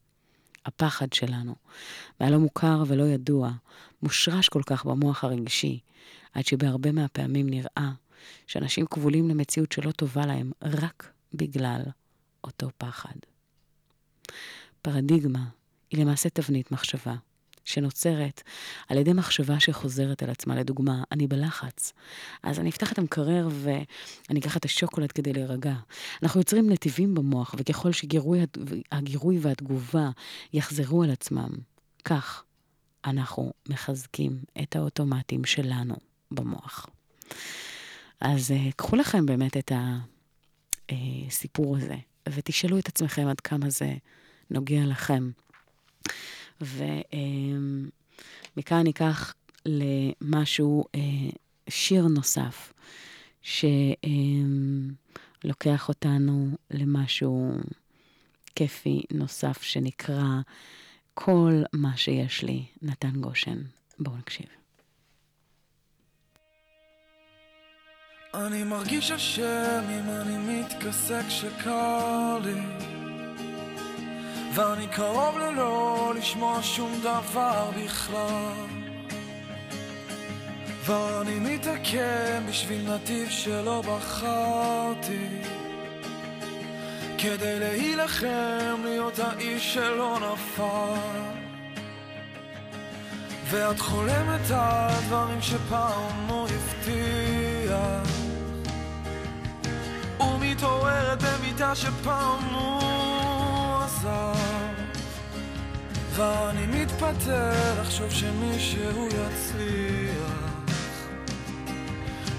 [0.68, 1.56] הפחד שלנו,
[2.20, 3.52] והלא מוכר ולא ידוע,
[4.04, 5.80] מושרש כל כך במוח הרגשי,
[6.34, 7.92] עד שבהרבה מהפעמים נראה
[8.48, 11.82] שאנשים כבולים למציאות שלא טובה להם רק בגלל
[12.44, 13.16] אותו פחד.
[14.82, 15.44] פרדיגמה
[15.92, 17.16] היא למעשה תבנית מחשבה,
[17.68, 18.42] שנוצרת
[18.88, 20.56] על ידי מחשבה שחוזרת על עצמה.
[20.56, 21.94] לדוגמה, אני בלחץ,
[22.44, 25.74] אז אני אפתח את המקרר ואני אקח את השוקולד כדי להירגע.
[26.24, 30.10] אנחנו יוצרים נתיבים במוח, וככל שהגירוי והתגובה
[30.54, 31.50] יחזרו על עצמם,
[32.06, 32.44] כך
[33.06, 35.96] אנחנו מחזקים את האוטומטים שלנו
[36.32, 36.88] במוח.
[38.22, 39.72] אז uh, קחו לכם באמת את
[40.90, 41.96] הסיפור אה, הזה,
[42.30, 43.94] ותשאלו את עצמכם עד כמה זה
[44.52, 45.30] נוגע לכם.
[48.56, 49.34] ומכאן ניקח
[49.66, 51.00] למשהו, אה,
[51.70, 52.74] שיר נוסף,
[53.42, 54.30] שלוקח
[55.90, 57.52] אותנו למשהו
[58.56, 60.42] כיפי נוסף שנקרא
[61.14, 63.58] כל מה שיש לי, נתן גושן.
[64.00, 64.48] בואו נקשיב.
[68.34, 72.62] אני מרגיש אשם אם אני מתכסה כשקר לי
[74.58, 78.54] ואני קרוב ללא לשמוע שום דבר בכלל.
[80.86, 85.28] ואני מתעכב בשביל נתיב שלא בחרתי.
[87.18, 91.42] כדי להילחם להיות האיש שלא נפל.
[93.50, 98.18] ואת חולמת על דברים שפעם הוא הבטיח.
[100.20, 103.37] ומתעוררת במיטה שפעם הוא
[103.88, 104.36] עזב
[106.12, 110.66] ואני מתפטר לחשוב שמישהו יצליח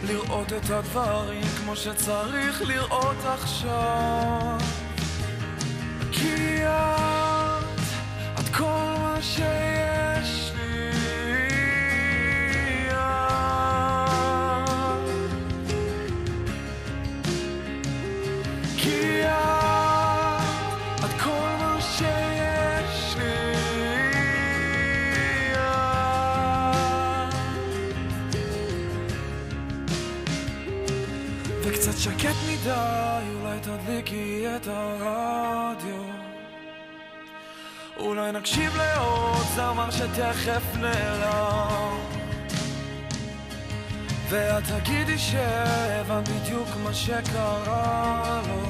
[0.05, 4.59] לראות את הדברים כמו שצריך לראות עכשיו.
[6.13, 7.65] כי את,
[8.41, 10.48] את כל מה שיש
[32.29, 36.03] שקט מדי, אולי תדליקי את הרדיו.
[37.97, 41.99] אולי נקשיב לעוד זמר שתכף נעלם.
[44.29, 48.63] ואת תגידי שהבנת בדיוק מה שקרה לו.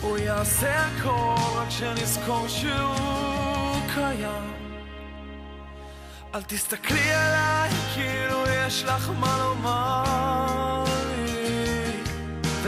[0.00, 4.52] הוא יעשה הכל רק שנזכור שהוא קיים.
[6.34, 10.37] אל תסתכלי עליי כאילו יש לך מה לומר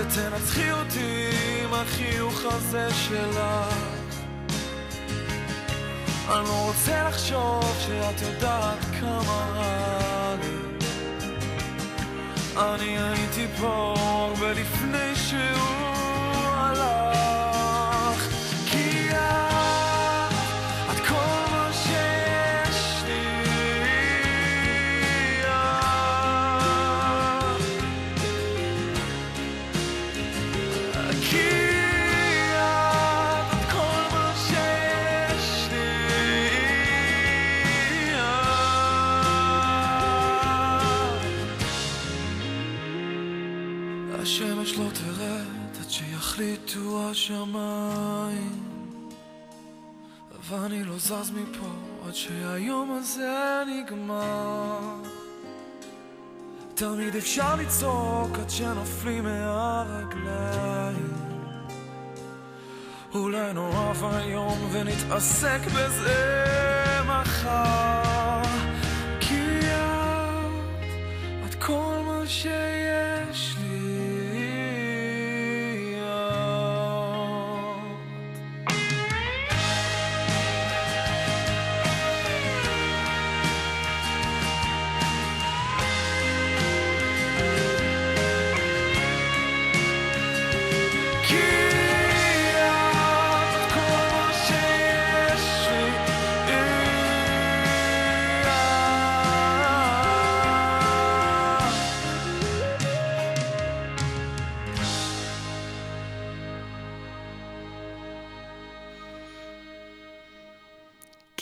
[0.01, 1.31] ותנצחי אותי
[1.63, 3.41] עם החיוך הזה שלך.
[6.29, 10.87] אני לא רוצה לחשוב שאת יודעת כמה רע לי.
[12.57, 15.80] אני הייתי פה הרבה לפני שהוא
[47.11, 48.71] השמיים
[50.49, 51.67] ואני לא זז מפה
[52.07, 54.79] עד שהיום הזה נגמר.
[56.75, 61.13] תמיד אפשר לצעוק עד שנופלים מהרגליים.
[63.15, 66.45] אולי נורא ואיום ונתעסק בזה
[67.07, 68.43] מחר.
[69.21, 70.85] כי את,
[71.49, 72.80] את כל מה שיש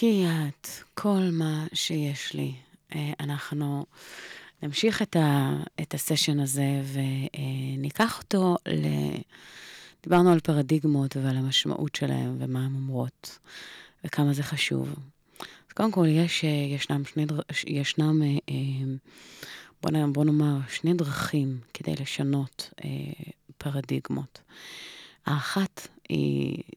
[0.00, 2.52] כי את כל מה שיש לי.
[2.94, 3.86] אה, אנחנו
[4.62, 8.86] נמשיך את, ה, את הסשן הזה וניקח אותו ל...
[10.02, 13.38] דיברנו על פרדיגמות ועל המשמעות שלהם ומה הן אומרות
[14.04, 14.94] וכמה זה חשוב.
[15.40, 17.26] אז קודם כל, יש, אה, ישנם, שני,
[17.66, 18.54] ישנם אה,
[19.82, 22.70] בוא, בוא נאמר, שני דרכים כדי לשנות
[23.58, 24.40] פרדיגמות.
[25.26, 25.88] האחת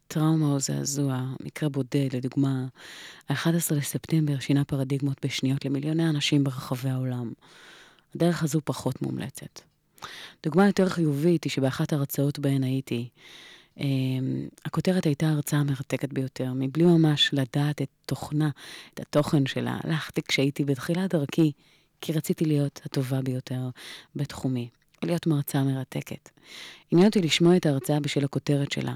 [0.07, 2.65] טראומה או זעזוע, מקרה בודד, לדוגמה,
[3.29, 7.31] ה-11 לספטמבר שינה פרדיגמות בשניות למיליוני אנשים ברחבי העולם.
[8.15, 9.61] הדרך הזו פחות מומלצת.
[10.43, 13.09] דוגמה יותר חיובית היא שבאחת ההרצאות בהן הייתי,
[13.77, 13.81] um,
[14.65, 18.49] הכותרת הייתה הרצאה המרתקת ביותר, מבלי ממש לדעת את תוכנה,
[18.93, 19.77] את התוכן שלה.
[19.83, 21.51] הלכתי כשהייתי בתחילת דרכי,
[22.01, 23.69] כי רציתי להיות הטובה ביותר
[24.15, 24.69] בתחומי.
[25.03, 26.29] להיות מרצה מרתקת.
[26.91, 28.93] עניין אותי לשמוע את ההרצאה בשל הכותרת שלה.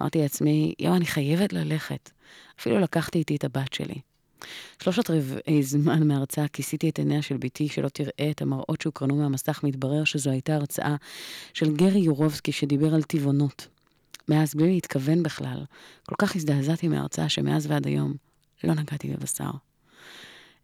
[0.00, 2.10] אמרתי לעצמי, יואו, אני חייבת ללכת.
[2.60, 3.94] אפילו לקחתי איתי את הבת שלי.
[4.82, 9.60] שלושת רבעי זמן מההרצאה כיסיתי את עיניה של בתי שלא תראה את המראות שהוקרנו מהמסך,
[9.62, 10.96] מתברר שזו הייתה הרצאה
[11.54, 13.68] של גרי יורובסקי שדיבר על טבעונות.
[14.28, 15.64] מאז, בלי להתכוון בכלל,
[16.06, 18.14] כל כך הזדעזעתי מההרצאה שמאז ועד היום
[18.64, 19.50] לא נגעתי בבשר.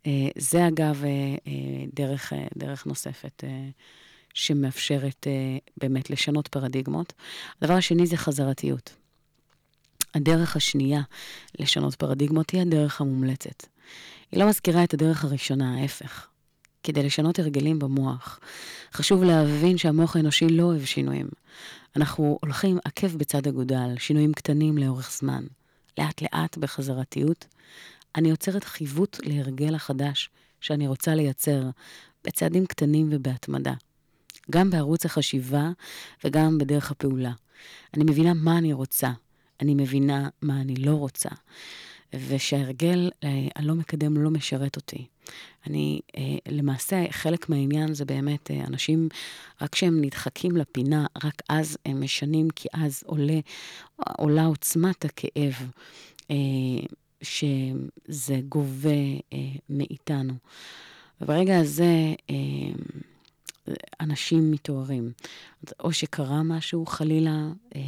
[0.06, 1.10] אה, זה אגב אה,
[1.46, 3.44] אה, דרך, דרך נוספת
[4.34, 7.12] שמאפשרת uh, באמת לשנות פרדיגמות.
[7.62, 8.92] הדבר השני זה חזרתיות.
[10.14, 11.00] הדרך השנייה
[11.58, 13.66] לשנות פרדיגמות היא הדרך המומלצת.
[14.32, 16.26] היא לא מזכירה את הדרך הראשונה, ההפך.
[16.82, 18.40] כדי לשנות הרגלים במוח,
[18.92, 21.28] חשוב להבין שהמוח האנושי לא אוהב שינויים.
[21.96, 25.44] אנחנו הולכים עקב בצד אגודל, שינויים קטנים לאורך זמן.
[25.98, 27.46] לאט לאט בחזרתיות,
[28.16, 31.62] אני יוצרת חיווט להרגל החדש שאני רוצה לייצר,
[32.24, 33.74] בצעדים קטנים ובהתמדה.
[34.50, 35.70] גם בערוץ החשיבה
[36.24, 37.32] וגם בדרך הפעולה.
[37.94, 39.10] אני מבינה מה אני רוצה,
[39.60, 41.28] אני מבינה מה אני לא רוצה,
[42.28, 45.06] ושההרגל אה, הלא מקדם לא משרת אותי.
[45.66, 49.08] אני, אה, למעשה, חלק מהעניין זה באמת אה, אנשים,
[49.60, 53.38] רק כשהם נדחקים לפינה, רק אז הם משנים, כי אז עולה,
[53.96, 55.70] עולה עוצמת הכאב.
[57.22, 58.90] שזה גובה
[59.70, 60.32] מאיתנו.
[61.20, 62.14] וברגע הזה,
[64.00, 65.12] אנשים מתעוררים.
[65.80, 67.80] או שקרה משהו, חלילה, אה,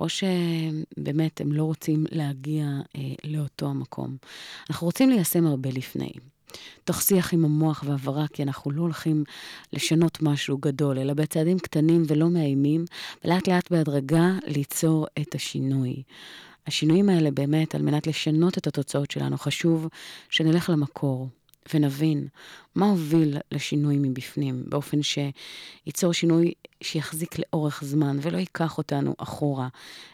[0.00, 2.64] או שבאמת הם לא רוצים להגיע
[2.96, 4.16] אה, לאותו המקום.
[4.70, 6.12] אנחנו רוצים ליישם הרבה לפני.
[6.84, 9.24] תוך שיח עם המוח והעברה, כי אנחנו לא הולכים
[9.72, 12.84] לשנות משהו גדול, אלא בצעדים קטנים ולא מאיימים,
[13.24, 16.02] ולאט לאט בהדרגה ליצור את השינוי.
[16.66, 19.88] השינויים האלה באמת, על מנת לשנות את התוצאות שלנו, חשוב
[20.30, 21.28] שנלך למקור.
[21.74, 22.28] ונבין
[22.74, 26.52] מה הוביל לשינוי מבפנים, באופן שייצור שינוי
[26.82, 29.68] שיחזיק לאורך זמן ולא ייקח אותנו אחורה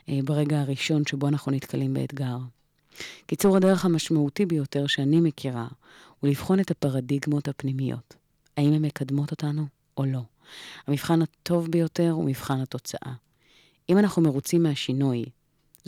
[0.09, 2.37] אה, ברגע הראשון שבו אנחנו נתקלים באתגר.
[3.27, 5.69] קיצור הדרך המשמעותי ביותר שאני מכירה
[6.21, 8.15] הוא לבחון את הפרדיגמות הפנימיות.
[8.57, 10.23] האם הן מקדמות אותנו או לא.
[10.87, 13.13] המבחן הטוב ביותר הוא מבחן התוצאה.
[13.89, 15.25] אם אנחנו מרוצים מהשינוי,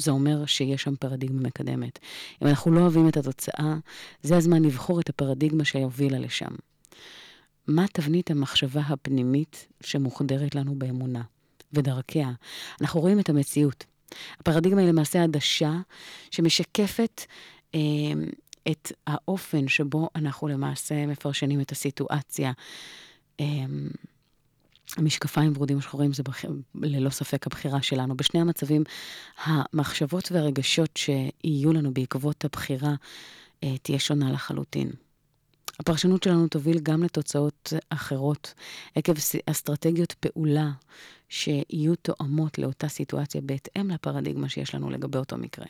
[0.01, 1.99] זה אומר שיש שם פרדיגמה מקדמת.
[2.43, 3.75] אם אנחנו לא אוהבים את התוצאה,
[4.23, 6.55] זה הזמן לבחור את הפרדיגמה שהובילה לשם.
[7.67, 11.23] מה תבנית המחשבה הפנימית שמוחדרת לנו באמונה
[11.73, 12.31] ודרכיה?
[12.81, 13.85] אנחנו רואים את המציאות.
[14.41, 15.73] הפרדיגמה היא למעשה עדשה
[16.31, 17.23] שמשקפת
[17.75, 17.81] אה,
[18.71, 22.53] את האופן שבו אנחנו למעשה מפרשנים את הסיטואציה.
[23.41, 23.47] אה,
[24.97, 26.45] המשקפיים ורודים שחורים זה בח...
[26.75, 28.17] ללא ספק הבחירה שלנו.
[28.17, 28.85] בשני המצבים,
[29.45, 32.95] המחשבות והרגשות שיהיו לנו בעקבות הבחירה
[33.65, 34.91] אה, תהיה שונה לחלוטין.
[35.81, 38.55] הפרשנות שלנו תוביל גם לתוצאות אחרות,
[38.95, 39.13] עקב
[39.47, 40.71] אסטרטגיות פעולה
[41.29, 45.67] שיהיו תואמות לאותה סיטואציה בהתאם לפרדיגמה שיש לנו לגבי אותו מקרה.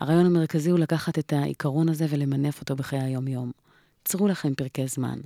[0.00, 3.52] הרעיון המרכזי הוא לקחת את העיקרון הזה ולמנף אותו בחיי היום-יום.
[4.04, 5.20] צרו לכם פרקי זמן.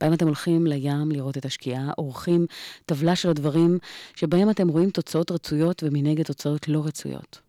[0.00, 2.46] בהם אתם הולכים לים לראות את השקיעה, עורכים
[2.86, 3.78] טבלה של הדברים
[4.16, 7.40] שבהם אתם רואים תוצאות רצויות ומנגד תוצאות לא רצויות.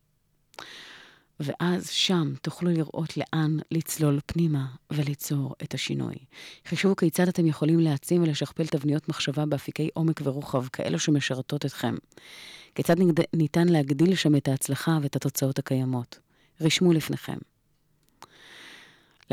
[1.39, 6.15] ואז שם תוכלו לראות לאן לצלול פנימה וליצור את השינוי.
[6.65, 11.95] חישבו כיצד אתם יכולים להעצים ולשכפל תבניות מחשבה באפיקי עומק ורוחב, כאלו שמשרתות אתכם.
[12.75, 12.95] כיצד
[13.33, 16.19] ניתן להגדיל שם את ההצלחה ואת התוצאות הקיימות.
[16.61, 17.37] רשמו לפניכם.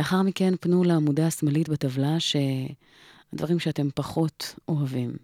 [0.01, 5.17] לאחר מכן פנו לעמודה השמאלית בטבלה שהדברים שאתם פחות אוהבים.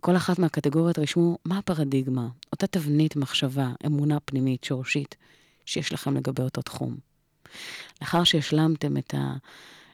[0.00, 5.16] כל אחת מהקטגוריות רשמו מה הפרדיגמה, אותה תבנית מחשבה, אמונה פנימית, שורשית,
[5.66, 6.96] שיש לכם לגבי אותו תחום.
[8.00, 9.14] לאחר שהשלמתם את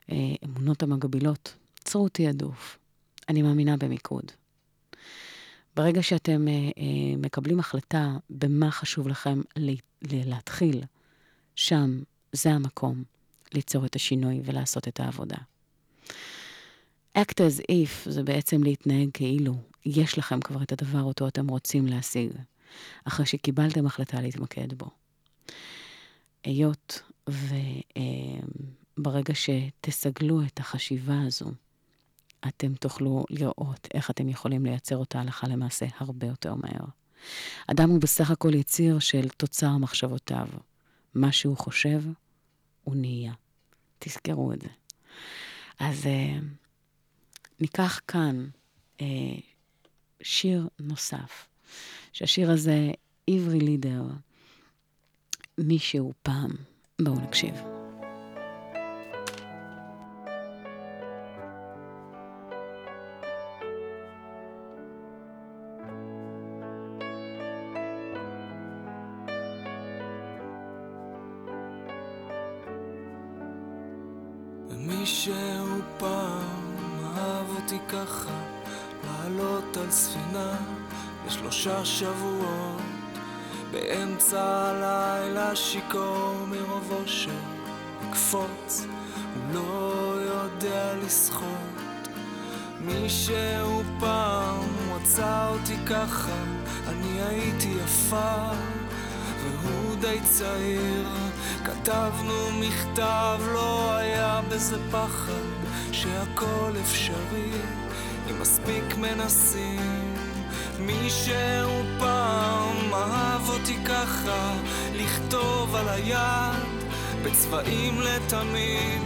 [0.08, 1.54] האמונות המגבילות,
[1.84, 2.78] צרו תעדוף.
[3.28, 4.24] אני מאמינה במיקוד.
[5.76, 9.42] ברגע שאתם אה, אה, מקבלים החלטה במה חשוב לכם
[10.02, 10.82] להתחיל,
[11.56, 12.00] שם
[12.32, 13.04] זה המקום
[13.54, 15.36] ליצור את השינוי ולעשות את העבודה.
[17.18, 19.54] act as if זה בעצם להתנהג כאילו
[19.86, 22.30] יש לכם כבר את הדבר אותו אתם רוצים להשיג,
[23.04, 24.90] אחרי שקיבלתם החלטה להתמקד בו.
[26.44, 27.02] היות
[28.98, 31.50] וברגע שתסגלו את החשיבה הזו,
[32.48, 36.84] אתם תוכלו לראות איך אתם יכולים לייצר אותה הלכה למעשה הרבה יותר מהר.
[37.66, 40.48] אדם הוא בסך הכל יציר של תוצר מחשבותיו.
[41.14, 42.02] מה שהוא חושב,
[42.88, 43.32] הוא נהיה.
[43.98, 44.68] תזכרו את זה.
[45.78, 46.44] אז uh,
[47.60, 48.48] ניקח כאן
[48.98, 49.02] uh,
[50.22, 51.46] שיר נוסף,
[52.12, 52.90] שהשיר הזה,
[53.30, 54.02] עברי לידר,
[55.58, 56.50] מישהו פעם.
[57.02, 57.77] בואו נקשיב.
[74.78, 78.30] מישהו פעם אהב אותי ככה,
[79.04, 80.56] לעלות על ספינה
[81.26, 82.82] לשלושה שבועות
[83.70, 87.30] באמצע הלילה שיכור מרוב אושר,
[88.08, 88.86] לקפוץ,
[89.34, 92.08] הוא לא יודע לשחות.
[92.80, 94.64] מישהו פעם
[94.94, 96.44] רצה אותי ככה,
[96.88, 98.50] אני הייתי יפה,
[99.62, 101.08] והוא די צעיר.
[101.64, 105.32] כתבנו מכתב, לא היה בזה פחד,
[105.92, 107.52] שהכל אפשרי,
[108.30, 110.14] אם מספיק מנסים.
[110.78, 114.54] מישהו פעם אהב אותי ככה,
[114.94, 116.78] לכתוב על היד
[117.22, 119.02] בצבעים לתמיד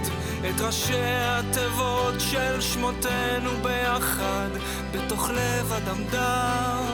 [0.50, 4.48] את ראשי התיבות של שמותינו ביחד
[4.92, 6.84] בתוך לב אדמדם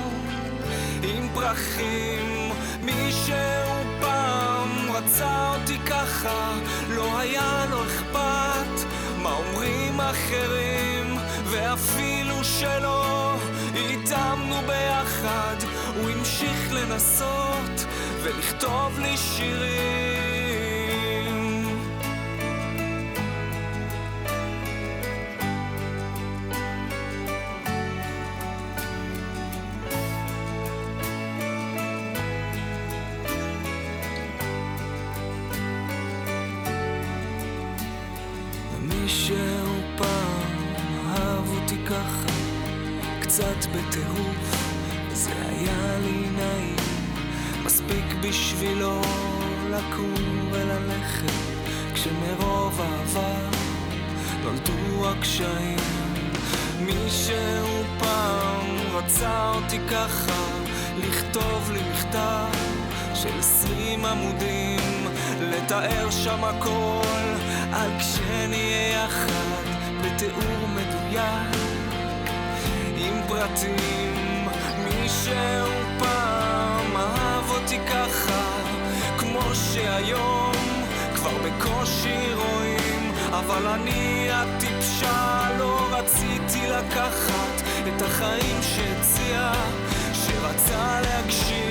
[1.02, 2.47] עם פרחים
[2.88, 6.58] מישהו פעם רצה אותי ככה
[6.88, 8.86] לא היה לו אכפת
[9.22, 13.34] מה אומרים אחרים ואפילו שלא
[13.74, 15.56] התאמנו ביחד,
[15.96, 17.84] הוא המשיך לנסות
[18.22, 20.07] ולכתוב לי שירים.
[48.48, 49.00] בשבילו
[49.70, 51.32] לקום וללכת,
[51.94, 53.38] כשמרוב אהבה
[54.42, 55.78] נולדו הקשיים.
[56.80, 60.42] מישהו פעם רצה אותי ככה,
[60.98, 62.58] לכתוב לי מכתב
[63.14, 65.06] של עשרים עמודים,
[65.40, 67.24] לתאר שם הכל,
[67.72, 69.64] על כשנהיה יחד,
[70.04, 71.56] בתיאור מדויק.
[72.96, 74.48] עם פרטים
[74.84, 75.87] מישהו
[79.78, 80.52] שהיום
[81.14, 89.52] כבר בקושי רואים אבל אני הטיפשה לא רציתי לקחת את החיים שהציע
[90.12, 91.67] שרצה להגשים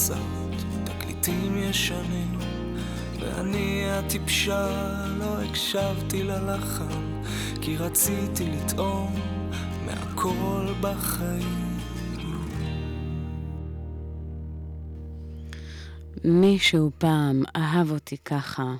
[0.00, 2.38] מוצרט, תקליטים ישנים,
[3.20, 4.66] ואני הטיפשה
[5.18, 7.22] לא הקשבתי ללחן,
[7.62, 9.14] כי רציתי לטעום
[9.86, 11.78] מהכל בחיים.
[16.24, 18.74] מישהו פעם אהב אותי ככה,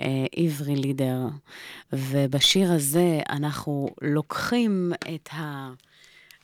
[0.00, 1.28] אה, עברי לידר,
[1.92, 5.70] ובשיר הזה אנחנו לוקחים את ה...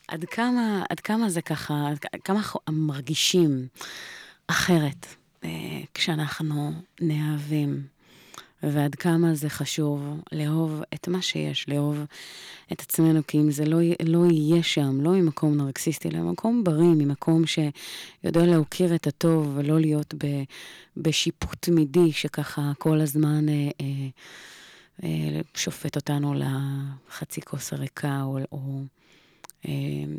[0.07, 3.67] עד כמה, עד כמה זה ככה, עד כמה אנחנו מרגישים
[4.47, 5.05] אחרת
[5.43, 5.49] אה,
[5.93, 7.97] כשאנחנו נאהבים.
[8.63, 11.97] ועד כמה זה חשוב לאהוב את מה שיש, לאהוב
[12.71, 16.87] את עצמנו, כי אם זה לא, לא יהיה שם, לא ממקום נרקסיסטי, אלא ממקום בריא,
[16.87, 20.43] ממקום שיודע להוקיר את הטוב ולא להיות ב,
[20.97, 24.07] בשיפוט תמידי שככה כל הזמן אה, אה,
[25.03, 28.81] אה, שופט אותנו לחצי כוס הריקה, או, או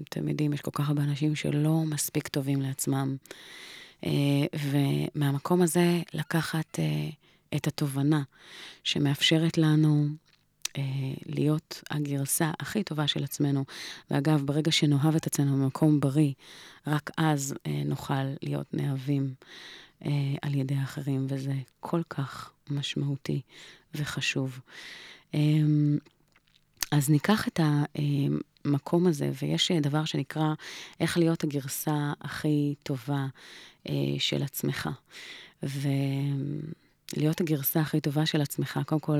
[0.08, 3.16] אתם יודעים, יש כל כך הרבה אנשים שלא מספיק טובים לעצמם.
[4.04, 4.10] אה,
[5.14, 6.78] ומהמקום הזה לקחת...
[6.78, 7.10] אה,
[7.56, 8.22] את התובנה
[8.84, 10.06] שמאפשרת לנו
[10.78, 10.82] אה,
[11.26, 13.64] להיות הגרסה הכי טובה של עצמנו.
[14.10, 16.32] ואגב, ברגע שנאהב את עצמנו במקום בריא,
[16.86, 19.34] רק אז נוכל להיות נאהבים
[20.04, 20.10] אה,
[20.42, 23.40] על ידי האחרים, וזה כל כך משמעותי
[23.94, 24.60] וחשוב.
[25.34, 25.40] אה,
[26.92, 27.60] אז ניקח את
[28.64, 30.54] המקום הזה, ויש דבר שנקרא
[31.00, 33.26] איך להיות הגרסה הכי טובה
[33.88, 34.88] אה, של עצמך.
[35.62, 35.88] ו...
[37.16, 39.18] להיות הגרסה הכי טובה של עצמך, קודם כל,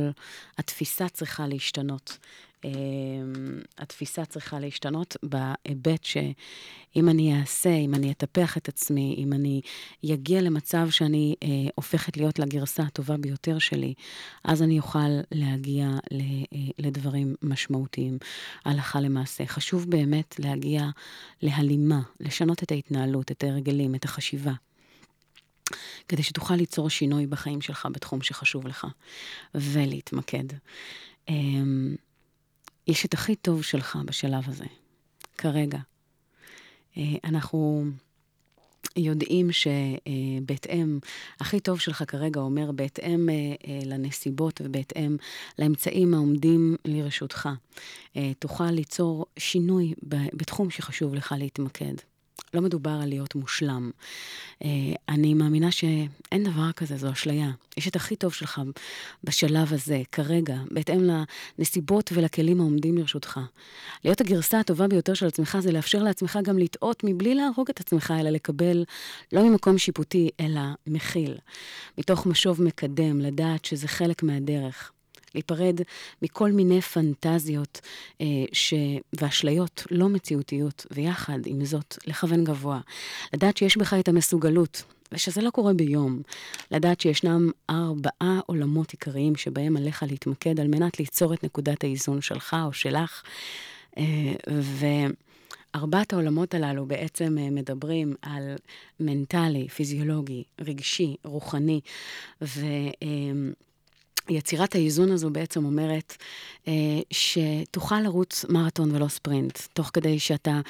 [0.58, 2.18] התפיסה צריכה להשתנות.
[2.64, 9.60] אמ, התפיסה צריכה להשתנות בהיבט שאם אני אעשה, אם אני אטפח את עצמי, אם אני
[10.14, 13.94] אגיע למצב שאני אה, הופכת להיות לגרסה הטובה ביותר שלי,
[14.44, 18.18] אז אני אוכל להגיע ל, אה, לדברים משמעותיים
[18.64, 19.46] הלכה למעשה.
[19.46, 20.84] חשוב באמת להגיע
[21.42, 24.52] להלימה, לשנות את ההתנהלות, את ההרגלים, את החשיבה.
[26.08, 28.86] כדי שתוכל ליצור שינוי בחיים שלך בתחום שחשוב לך,
[29.54, 30.44] ולהתמקד.
[31.28, 31.96] אמ,
[32.88, 34.64] יש את הכי טוב שלך בשלב הזה,
[35.38, 35.78] כרגע.
[36.96, 37.84] אה, אנחנו
[38.96, 40.98] יודעים שבהתאם,
[41.40, 45.16] הכי טוב שלך כרגע אומר בהתאם אה, אה, לנסיבות ובהתאם
[45.58, 47.48] לאמצעים העומדים לרשותך,
[48.38, 49.94] תוכל ליצור שינוי
[50.32, 51.94] בתחום שחשוב לך להתמקד.
[52.54, 53.90] לא מדובר על להיות מושלם.
[54.64, 54.68] אה,
[55.08, 57.50] אני מאמינה שאין דבר כזה, זו אשליה.
[57.76, 58.60] יש את הכי טוב שלך
[59.24, 61.00] בשלב הזה, כרגע, בהתאם
[61.58, 63.40] לנסיבות ולכלים העומדים לרשותך.
[64.04, 68.14] להיות הגרסה הטובה ביותר של עצמך זה לאפשר לעצמך גם לטעות מבלי להרוג את עצמך,
[68.20, 68.84] אלא לקבל
[69.32, 71.38] לא ממקום שיפוטי, אלא מכיל.
[71.98, 74.92] מתוך משוב מקדם, לדעת שזה חלק מהדרך.
[75.34, 75.80] להיפרד
[76.22, 77.80] מכל מיני פנטזיות
[78.20, 78.74] אה, ש...
[79.12, 82.80] ואשליות לא מציאותיות, ויחד עם זאת, לכוון גבוה.
[83.34, 84.84] לדעת שיש בך את המסוגלות.
[85.12, 86.22] ושזה לא קורה ביום.
[86.70, 92.56] לדעת שישנם ארבעה עולמות עיקריים שבהם עליך להתמקד על מנת ליצור את נקודת האיזון שלך
[92.64, 93.22] או שלך.
[93.98, 94.04] אה,
[95.74, 98.54] וארבעת העולמות הללו בעצם אה, מדברים על
[99.00, 101.80] מנטלי, פיזיולוגי, רגשי, רוחני,
[102.42, 102.60] ו...
[104.30, 106.16] אה, יצירת האיזון הזו בעצם אומרת
[106.68, 106.72] אה,
[107.10, 110.60] שתוכל לרוץ מרתון ולא ספרינט, תוך כדי שאתה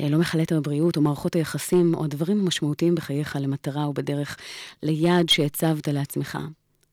[0.00, 4.36] אה, לא מחלט בבריאות או מערכות היחסים או הדברים המשמעותיים בחייך למטרה או בדרך
[4.82, 6.38] ליעד שהצבת לעצמך.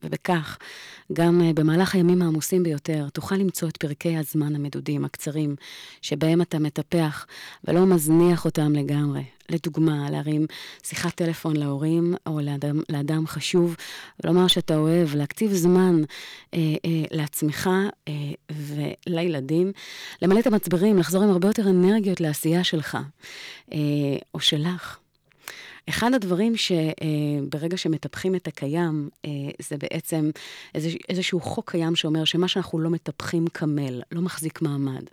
[0.04, 0.58] ובכך,
[1.14, 5.56] גם uh, במהלך הימים העמוסים ביותר, תוכל למצוא את פרקי הזמן המדודים, הקצרים,
[6.02, 7.26] שבהם אתה מטפח
[7.64, 9.39] ולא מזניח אותם לגמרי.
[9.50, 10.46] לדוגמה, להרים
[10.84, 13.76] שיחת טלפון להורים או לאדם, לאדם חשוב,
[14.24, 16.02] ולומר שאתה אוהב, להקציב זמן
[16.54, 17.70] אה, אה, לעצמך
[18.08, 18.14] אה,
[18.52, 19.72] ולילדים,
[20.22, 22.98] למלא את המצברים, לחזור עם הרבה יותר אנרגיות לעשייה שלך
[23.74, 23.78] אה,
[24.34, 25.00] או שלך.
[25.90, 29.32] אחד הדברים שברגע שמטפחים את הקיים, אה,
[29.62, 30.30] זה בעצם
[31.10, 35.04] איזשהו חוק קיים שאומר שמה שאנחנו לא מטפחים קמל, לא מחזיק מעמד.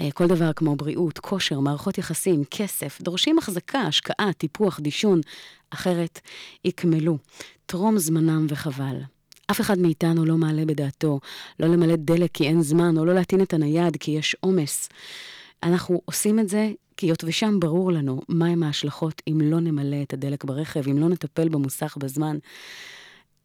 [0.00, 5.20] אה, כל דבר כמו בריאות, כושר, מערכות יחסים, כסף, דורשים החזקה, השקעה, טיפוח, דישון,
[5.70, 6.20] אחרת
[6.64, 7.18] יקמלו.
[7.66, 8.96] תרום זמנם וחבל.
[9.50, 11.20] אף אחד מאיתנו לא מעלה בדעתו
[11.60, 14.88] לא למלא דלק כי אין זמן, או לא להטעין את הנייד כי יש עומס.
[15.62, 20.12] אנחנו עושים את זה כי היות ושם ברור לנו מהם ההשלכות אם לא נמלא את
[20.12, 22.38] הדלק ברכב, אם לא נטפל במוסך בזמן.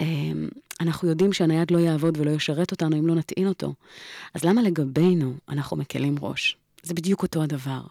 [0.01, 0.47] אמ,
[0.81, 3.73] אנחנו יודעים שהנייד לא יעבוד ולא ישרת אותנו אם לא נטעין אותו.
[4.33, 6.57] אז למה לגבינו אנחנו מקלים ראש?
[6.83, 7.81] זה בדיוק אותו הדבר.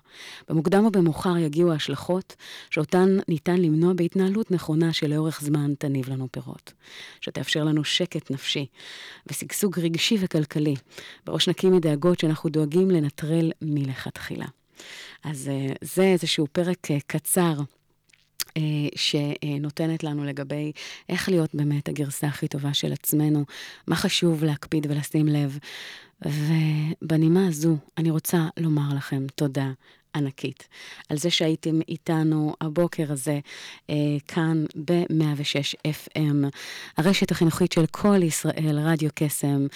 [0.49, 2.37] במוקדם או במאוחר יגיעו ההשלכות
[2.71, 6.73] שאותן ניתן למנוע בהתנהלות נכונה שלאורך זמן תניב לנו פירות.
[7.21, 8.67] שתאפשר לנו שקט נפשי
[9.27, 10.75] ושגשוג רגשי וכלכלי,
[11.27, 14.47] בראש נקי מדאגות שאנחנו דואגים לנטרל מלכתחילה.
[15.25, 17.55] אז אה, זה איזשהו פרק אה, קצר.
[18.57, 18.63] אה,
[18.97, 20.73] שנותנת לנו לגבי
[21.09, 23.45] איך להיות באמת הגרסה הכי טובה של עצמנו,
[23.87, 25.59] מה חשוב להקפיד ולשים לב.
[26.23, 29.71] ובנימה הזו, אני רוצה לומר לכם תודה
[30.17, 30.69] ענקית
[31.09, 33.41] על זה שהייתם איתנו הבוקר הזה
[33.91, 33.95] אה,
[34.29, 36.57] כאן ב-106 FM,
[36.97, 39.67] הרשת החינוכית של כל ישראל, רדיו קסם.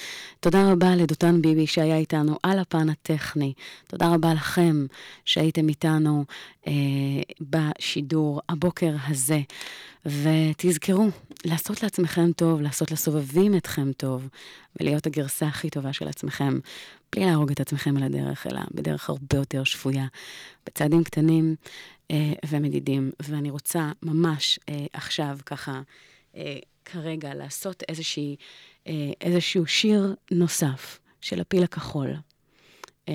[0.40, 3.52] תודה רבה לדותן ביבי שהיה איתנו על הפן הטכני.
[3.86, 4.86] תודה רבה לכם
[5.24, 6.24] שהייתם איתנו
[6.66, 6.72] אה,
[7.40, 9.40] בשידור הבוקר הזה.
[10.06, 11.08] ותזכרו,
[11.44, 14.28] לעשות לעצמכם טוב, לעשות לסובבים אתכם טוב,
[14.80, 16.58] ולהיות הגרסה הכי טובה של עצמכם,
[17.12, 20.06] בלי להרוג את עצמכם על הדרך, אלא בדרך הרבה יותר שפויה,
[20.66, 21.56] בצעדים קטנים
[22.10, 23.10] אה, ומדידים.
[23.22, 25.80] ואני רוצה ממש אה, עכשיו, ככה,
[26.36, 28.36] אה, כרגע, לעשות איזושהי,
[28.86, 32.10] אה, איזשהו שיר נוסף של הפיל הכחול.
[33.08, 33.14] אה,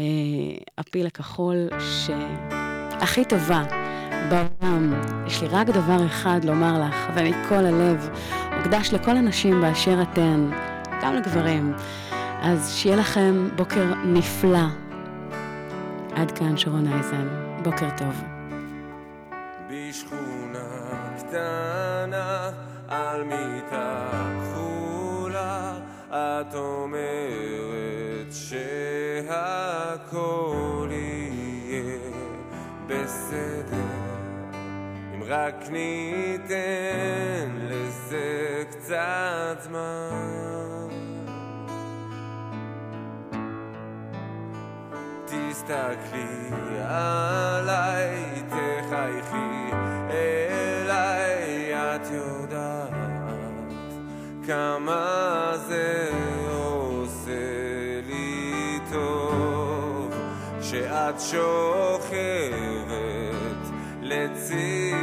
[0.78, 3.86] הפיל הכחול שהכי טובה.
[4.30, 4.94] בעולם.
[5.28, 8.10] יש לי רק דבר אחד לומר לך, ומכל הלב,
[8.58, 10.50] מוקדש לכל הנשים באשר אתן,
[11.02, 11.74] גם לגברים.
[12.48, 14.68] אז שיהיה לכם בוקר נפלא.
[16.16, 17.28] עד כאן שרון אייזן,
[17.64, 18.24] בוקר טוב.
[19.70, 20.60] בשכונה
[21.18, 22.52] קטנה
[22.88, 25.80] על מיטה כחולה
[26.10, 29.68] את אומרת שהכל
[30.92, 32.00] יהיה
[32.88, 33.86] בסדר
[35.28, 40.75] רק ניתן לזה קצת זמן.
[45.50, 46.50] תסתכלי
[46.88, 49.72] עליי, תחייכי
[50.10, 52.90] אליי, את יודעת
[54.48, 56.10] כמה זה
[56.52, 57.32] עושה
[58.08, 60.14] לי טוב
[60.62, 62.56] שאת שוכבת
[64.02, 64.95] לצידי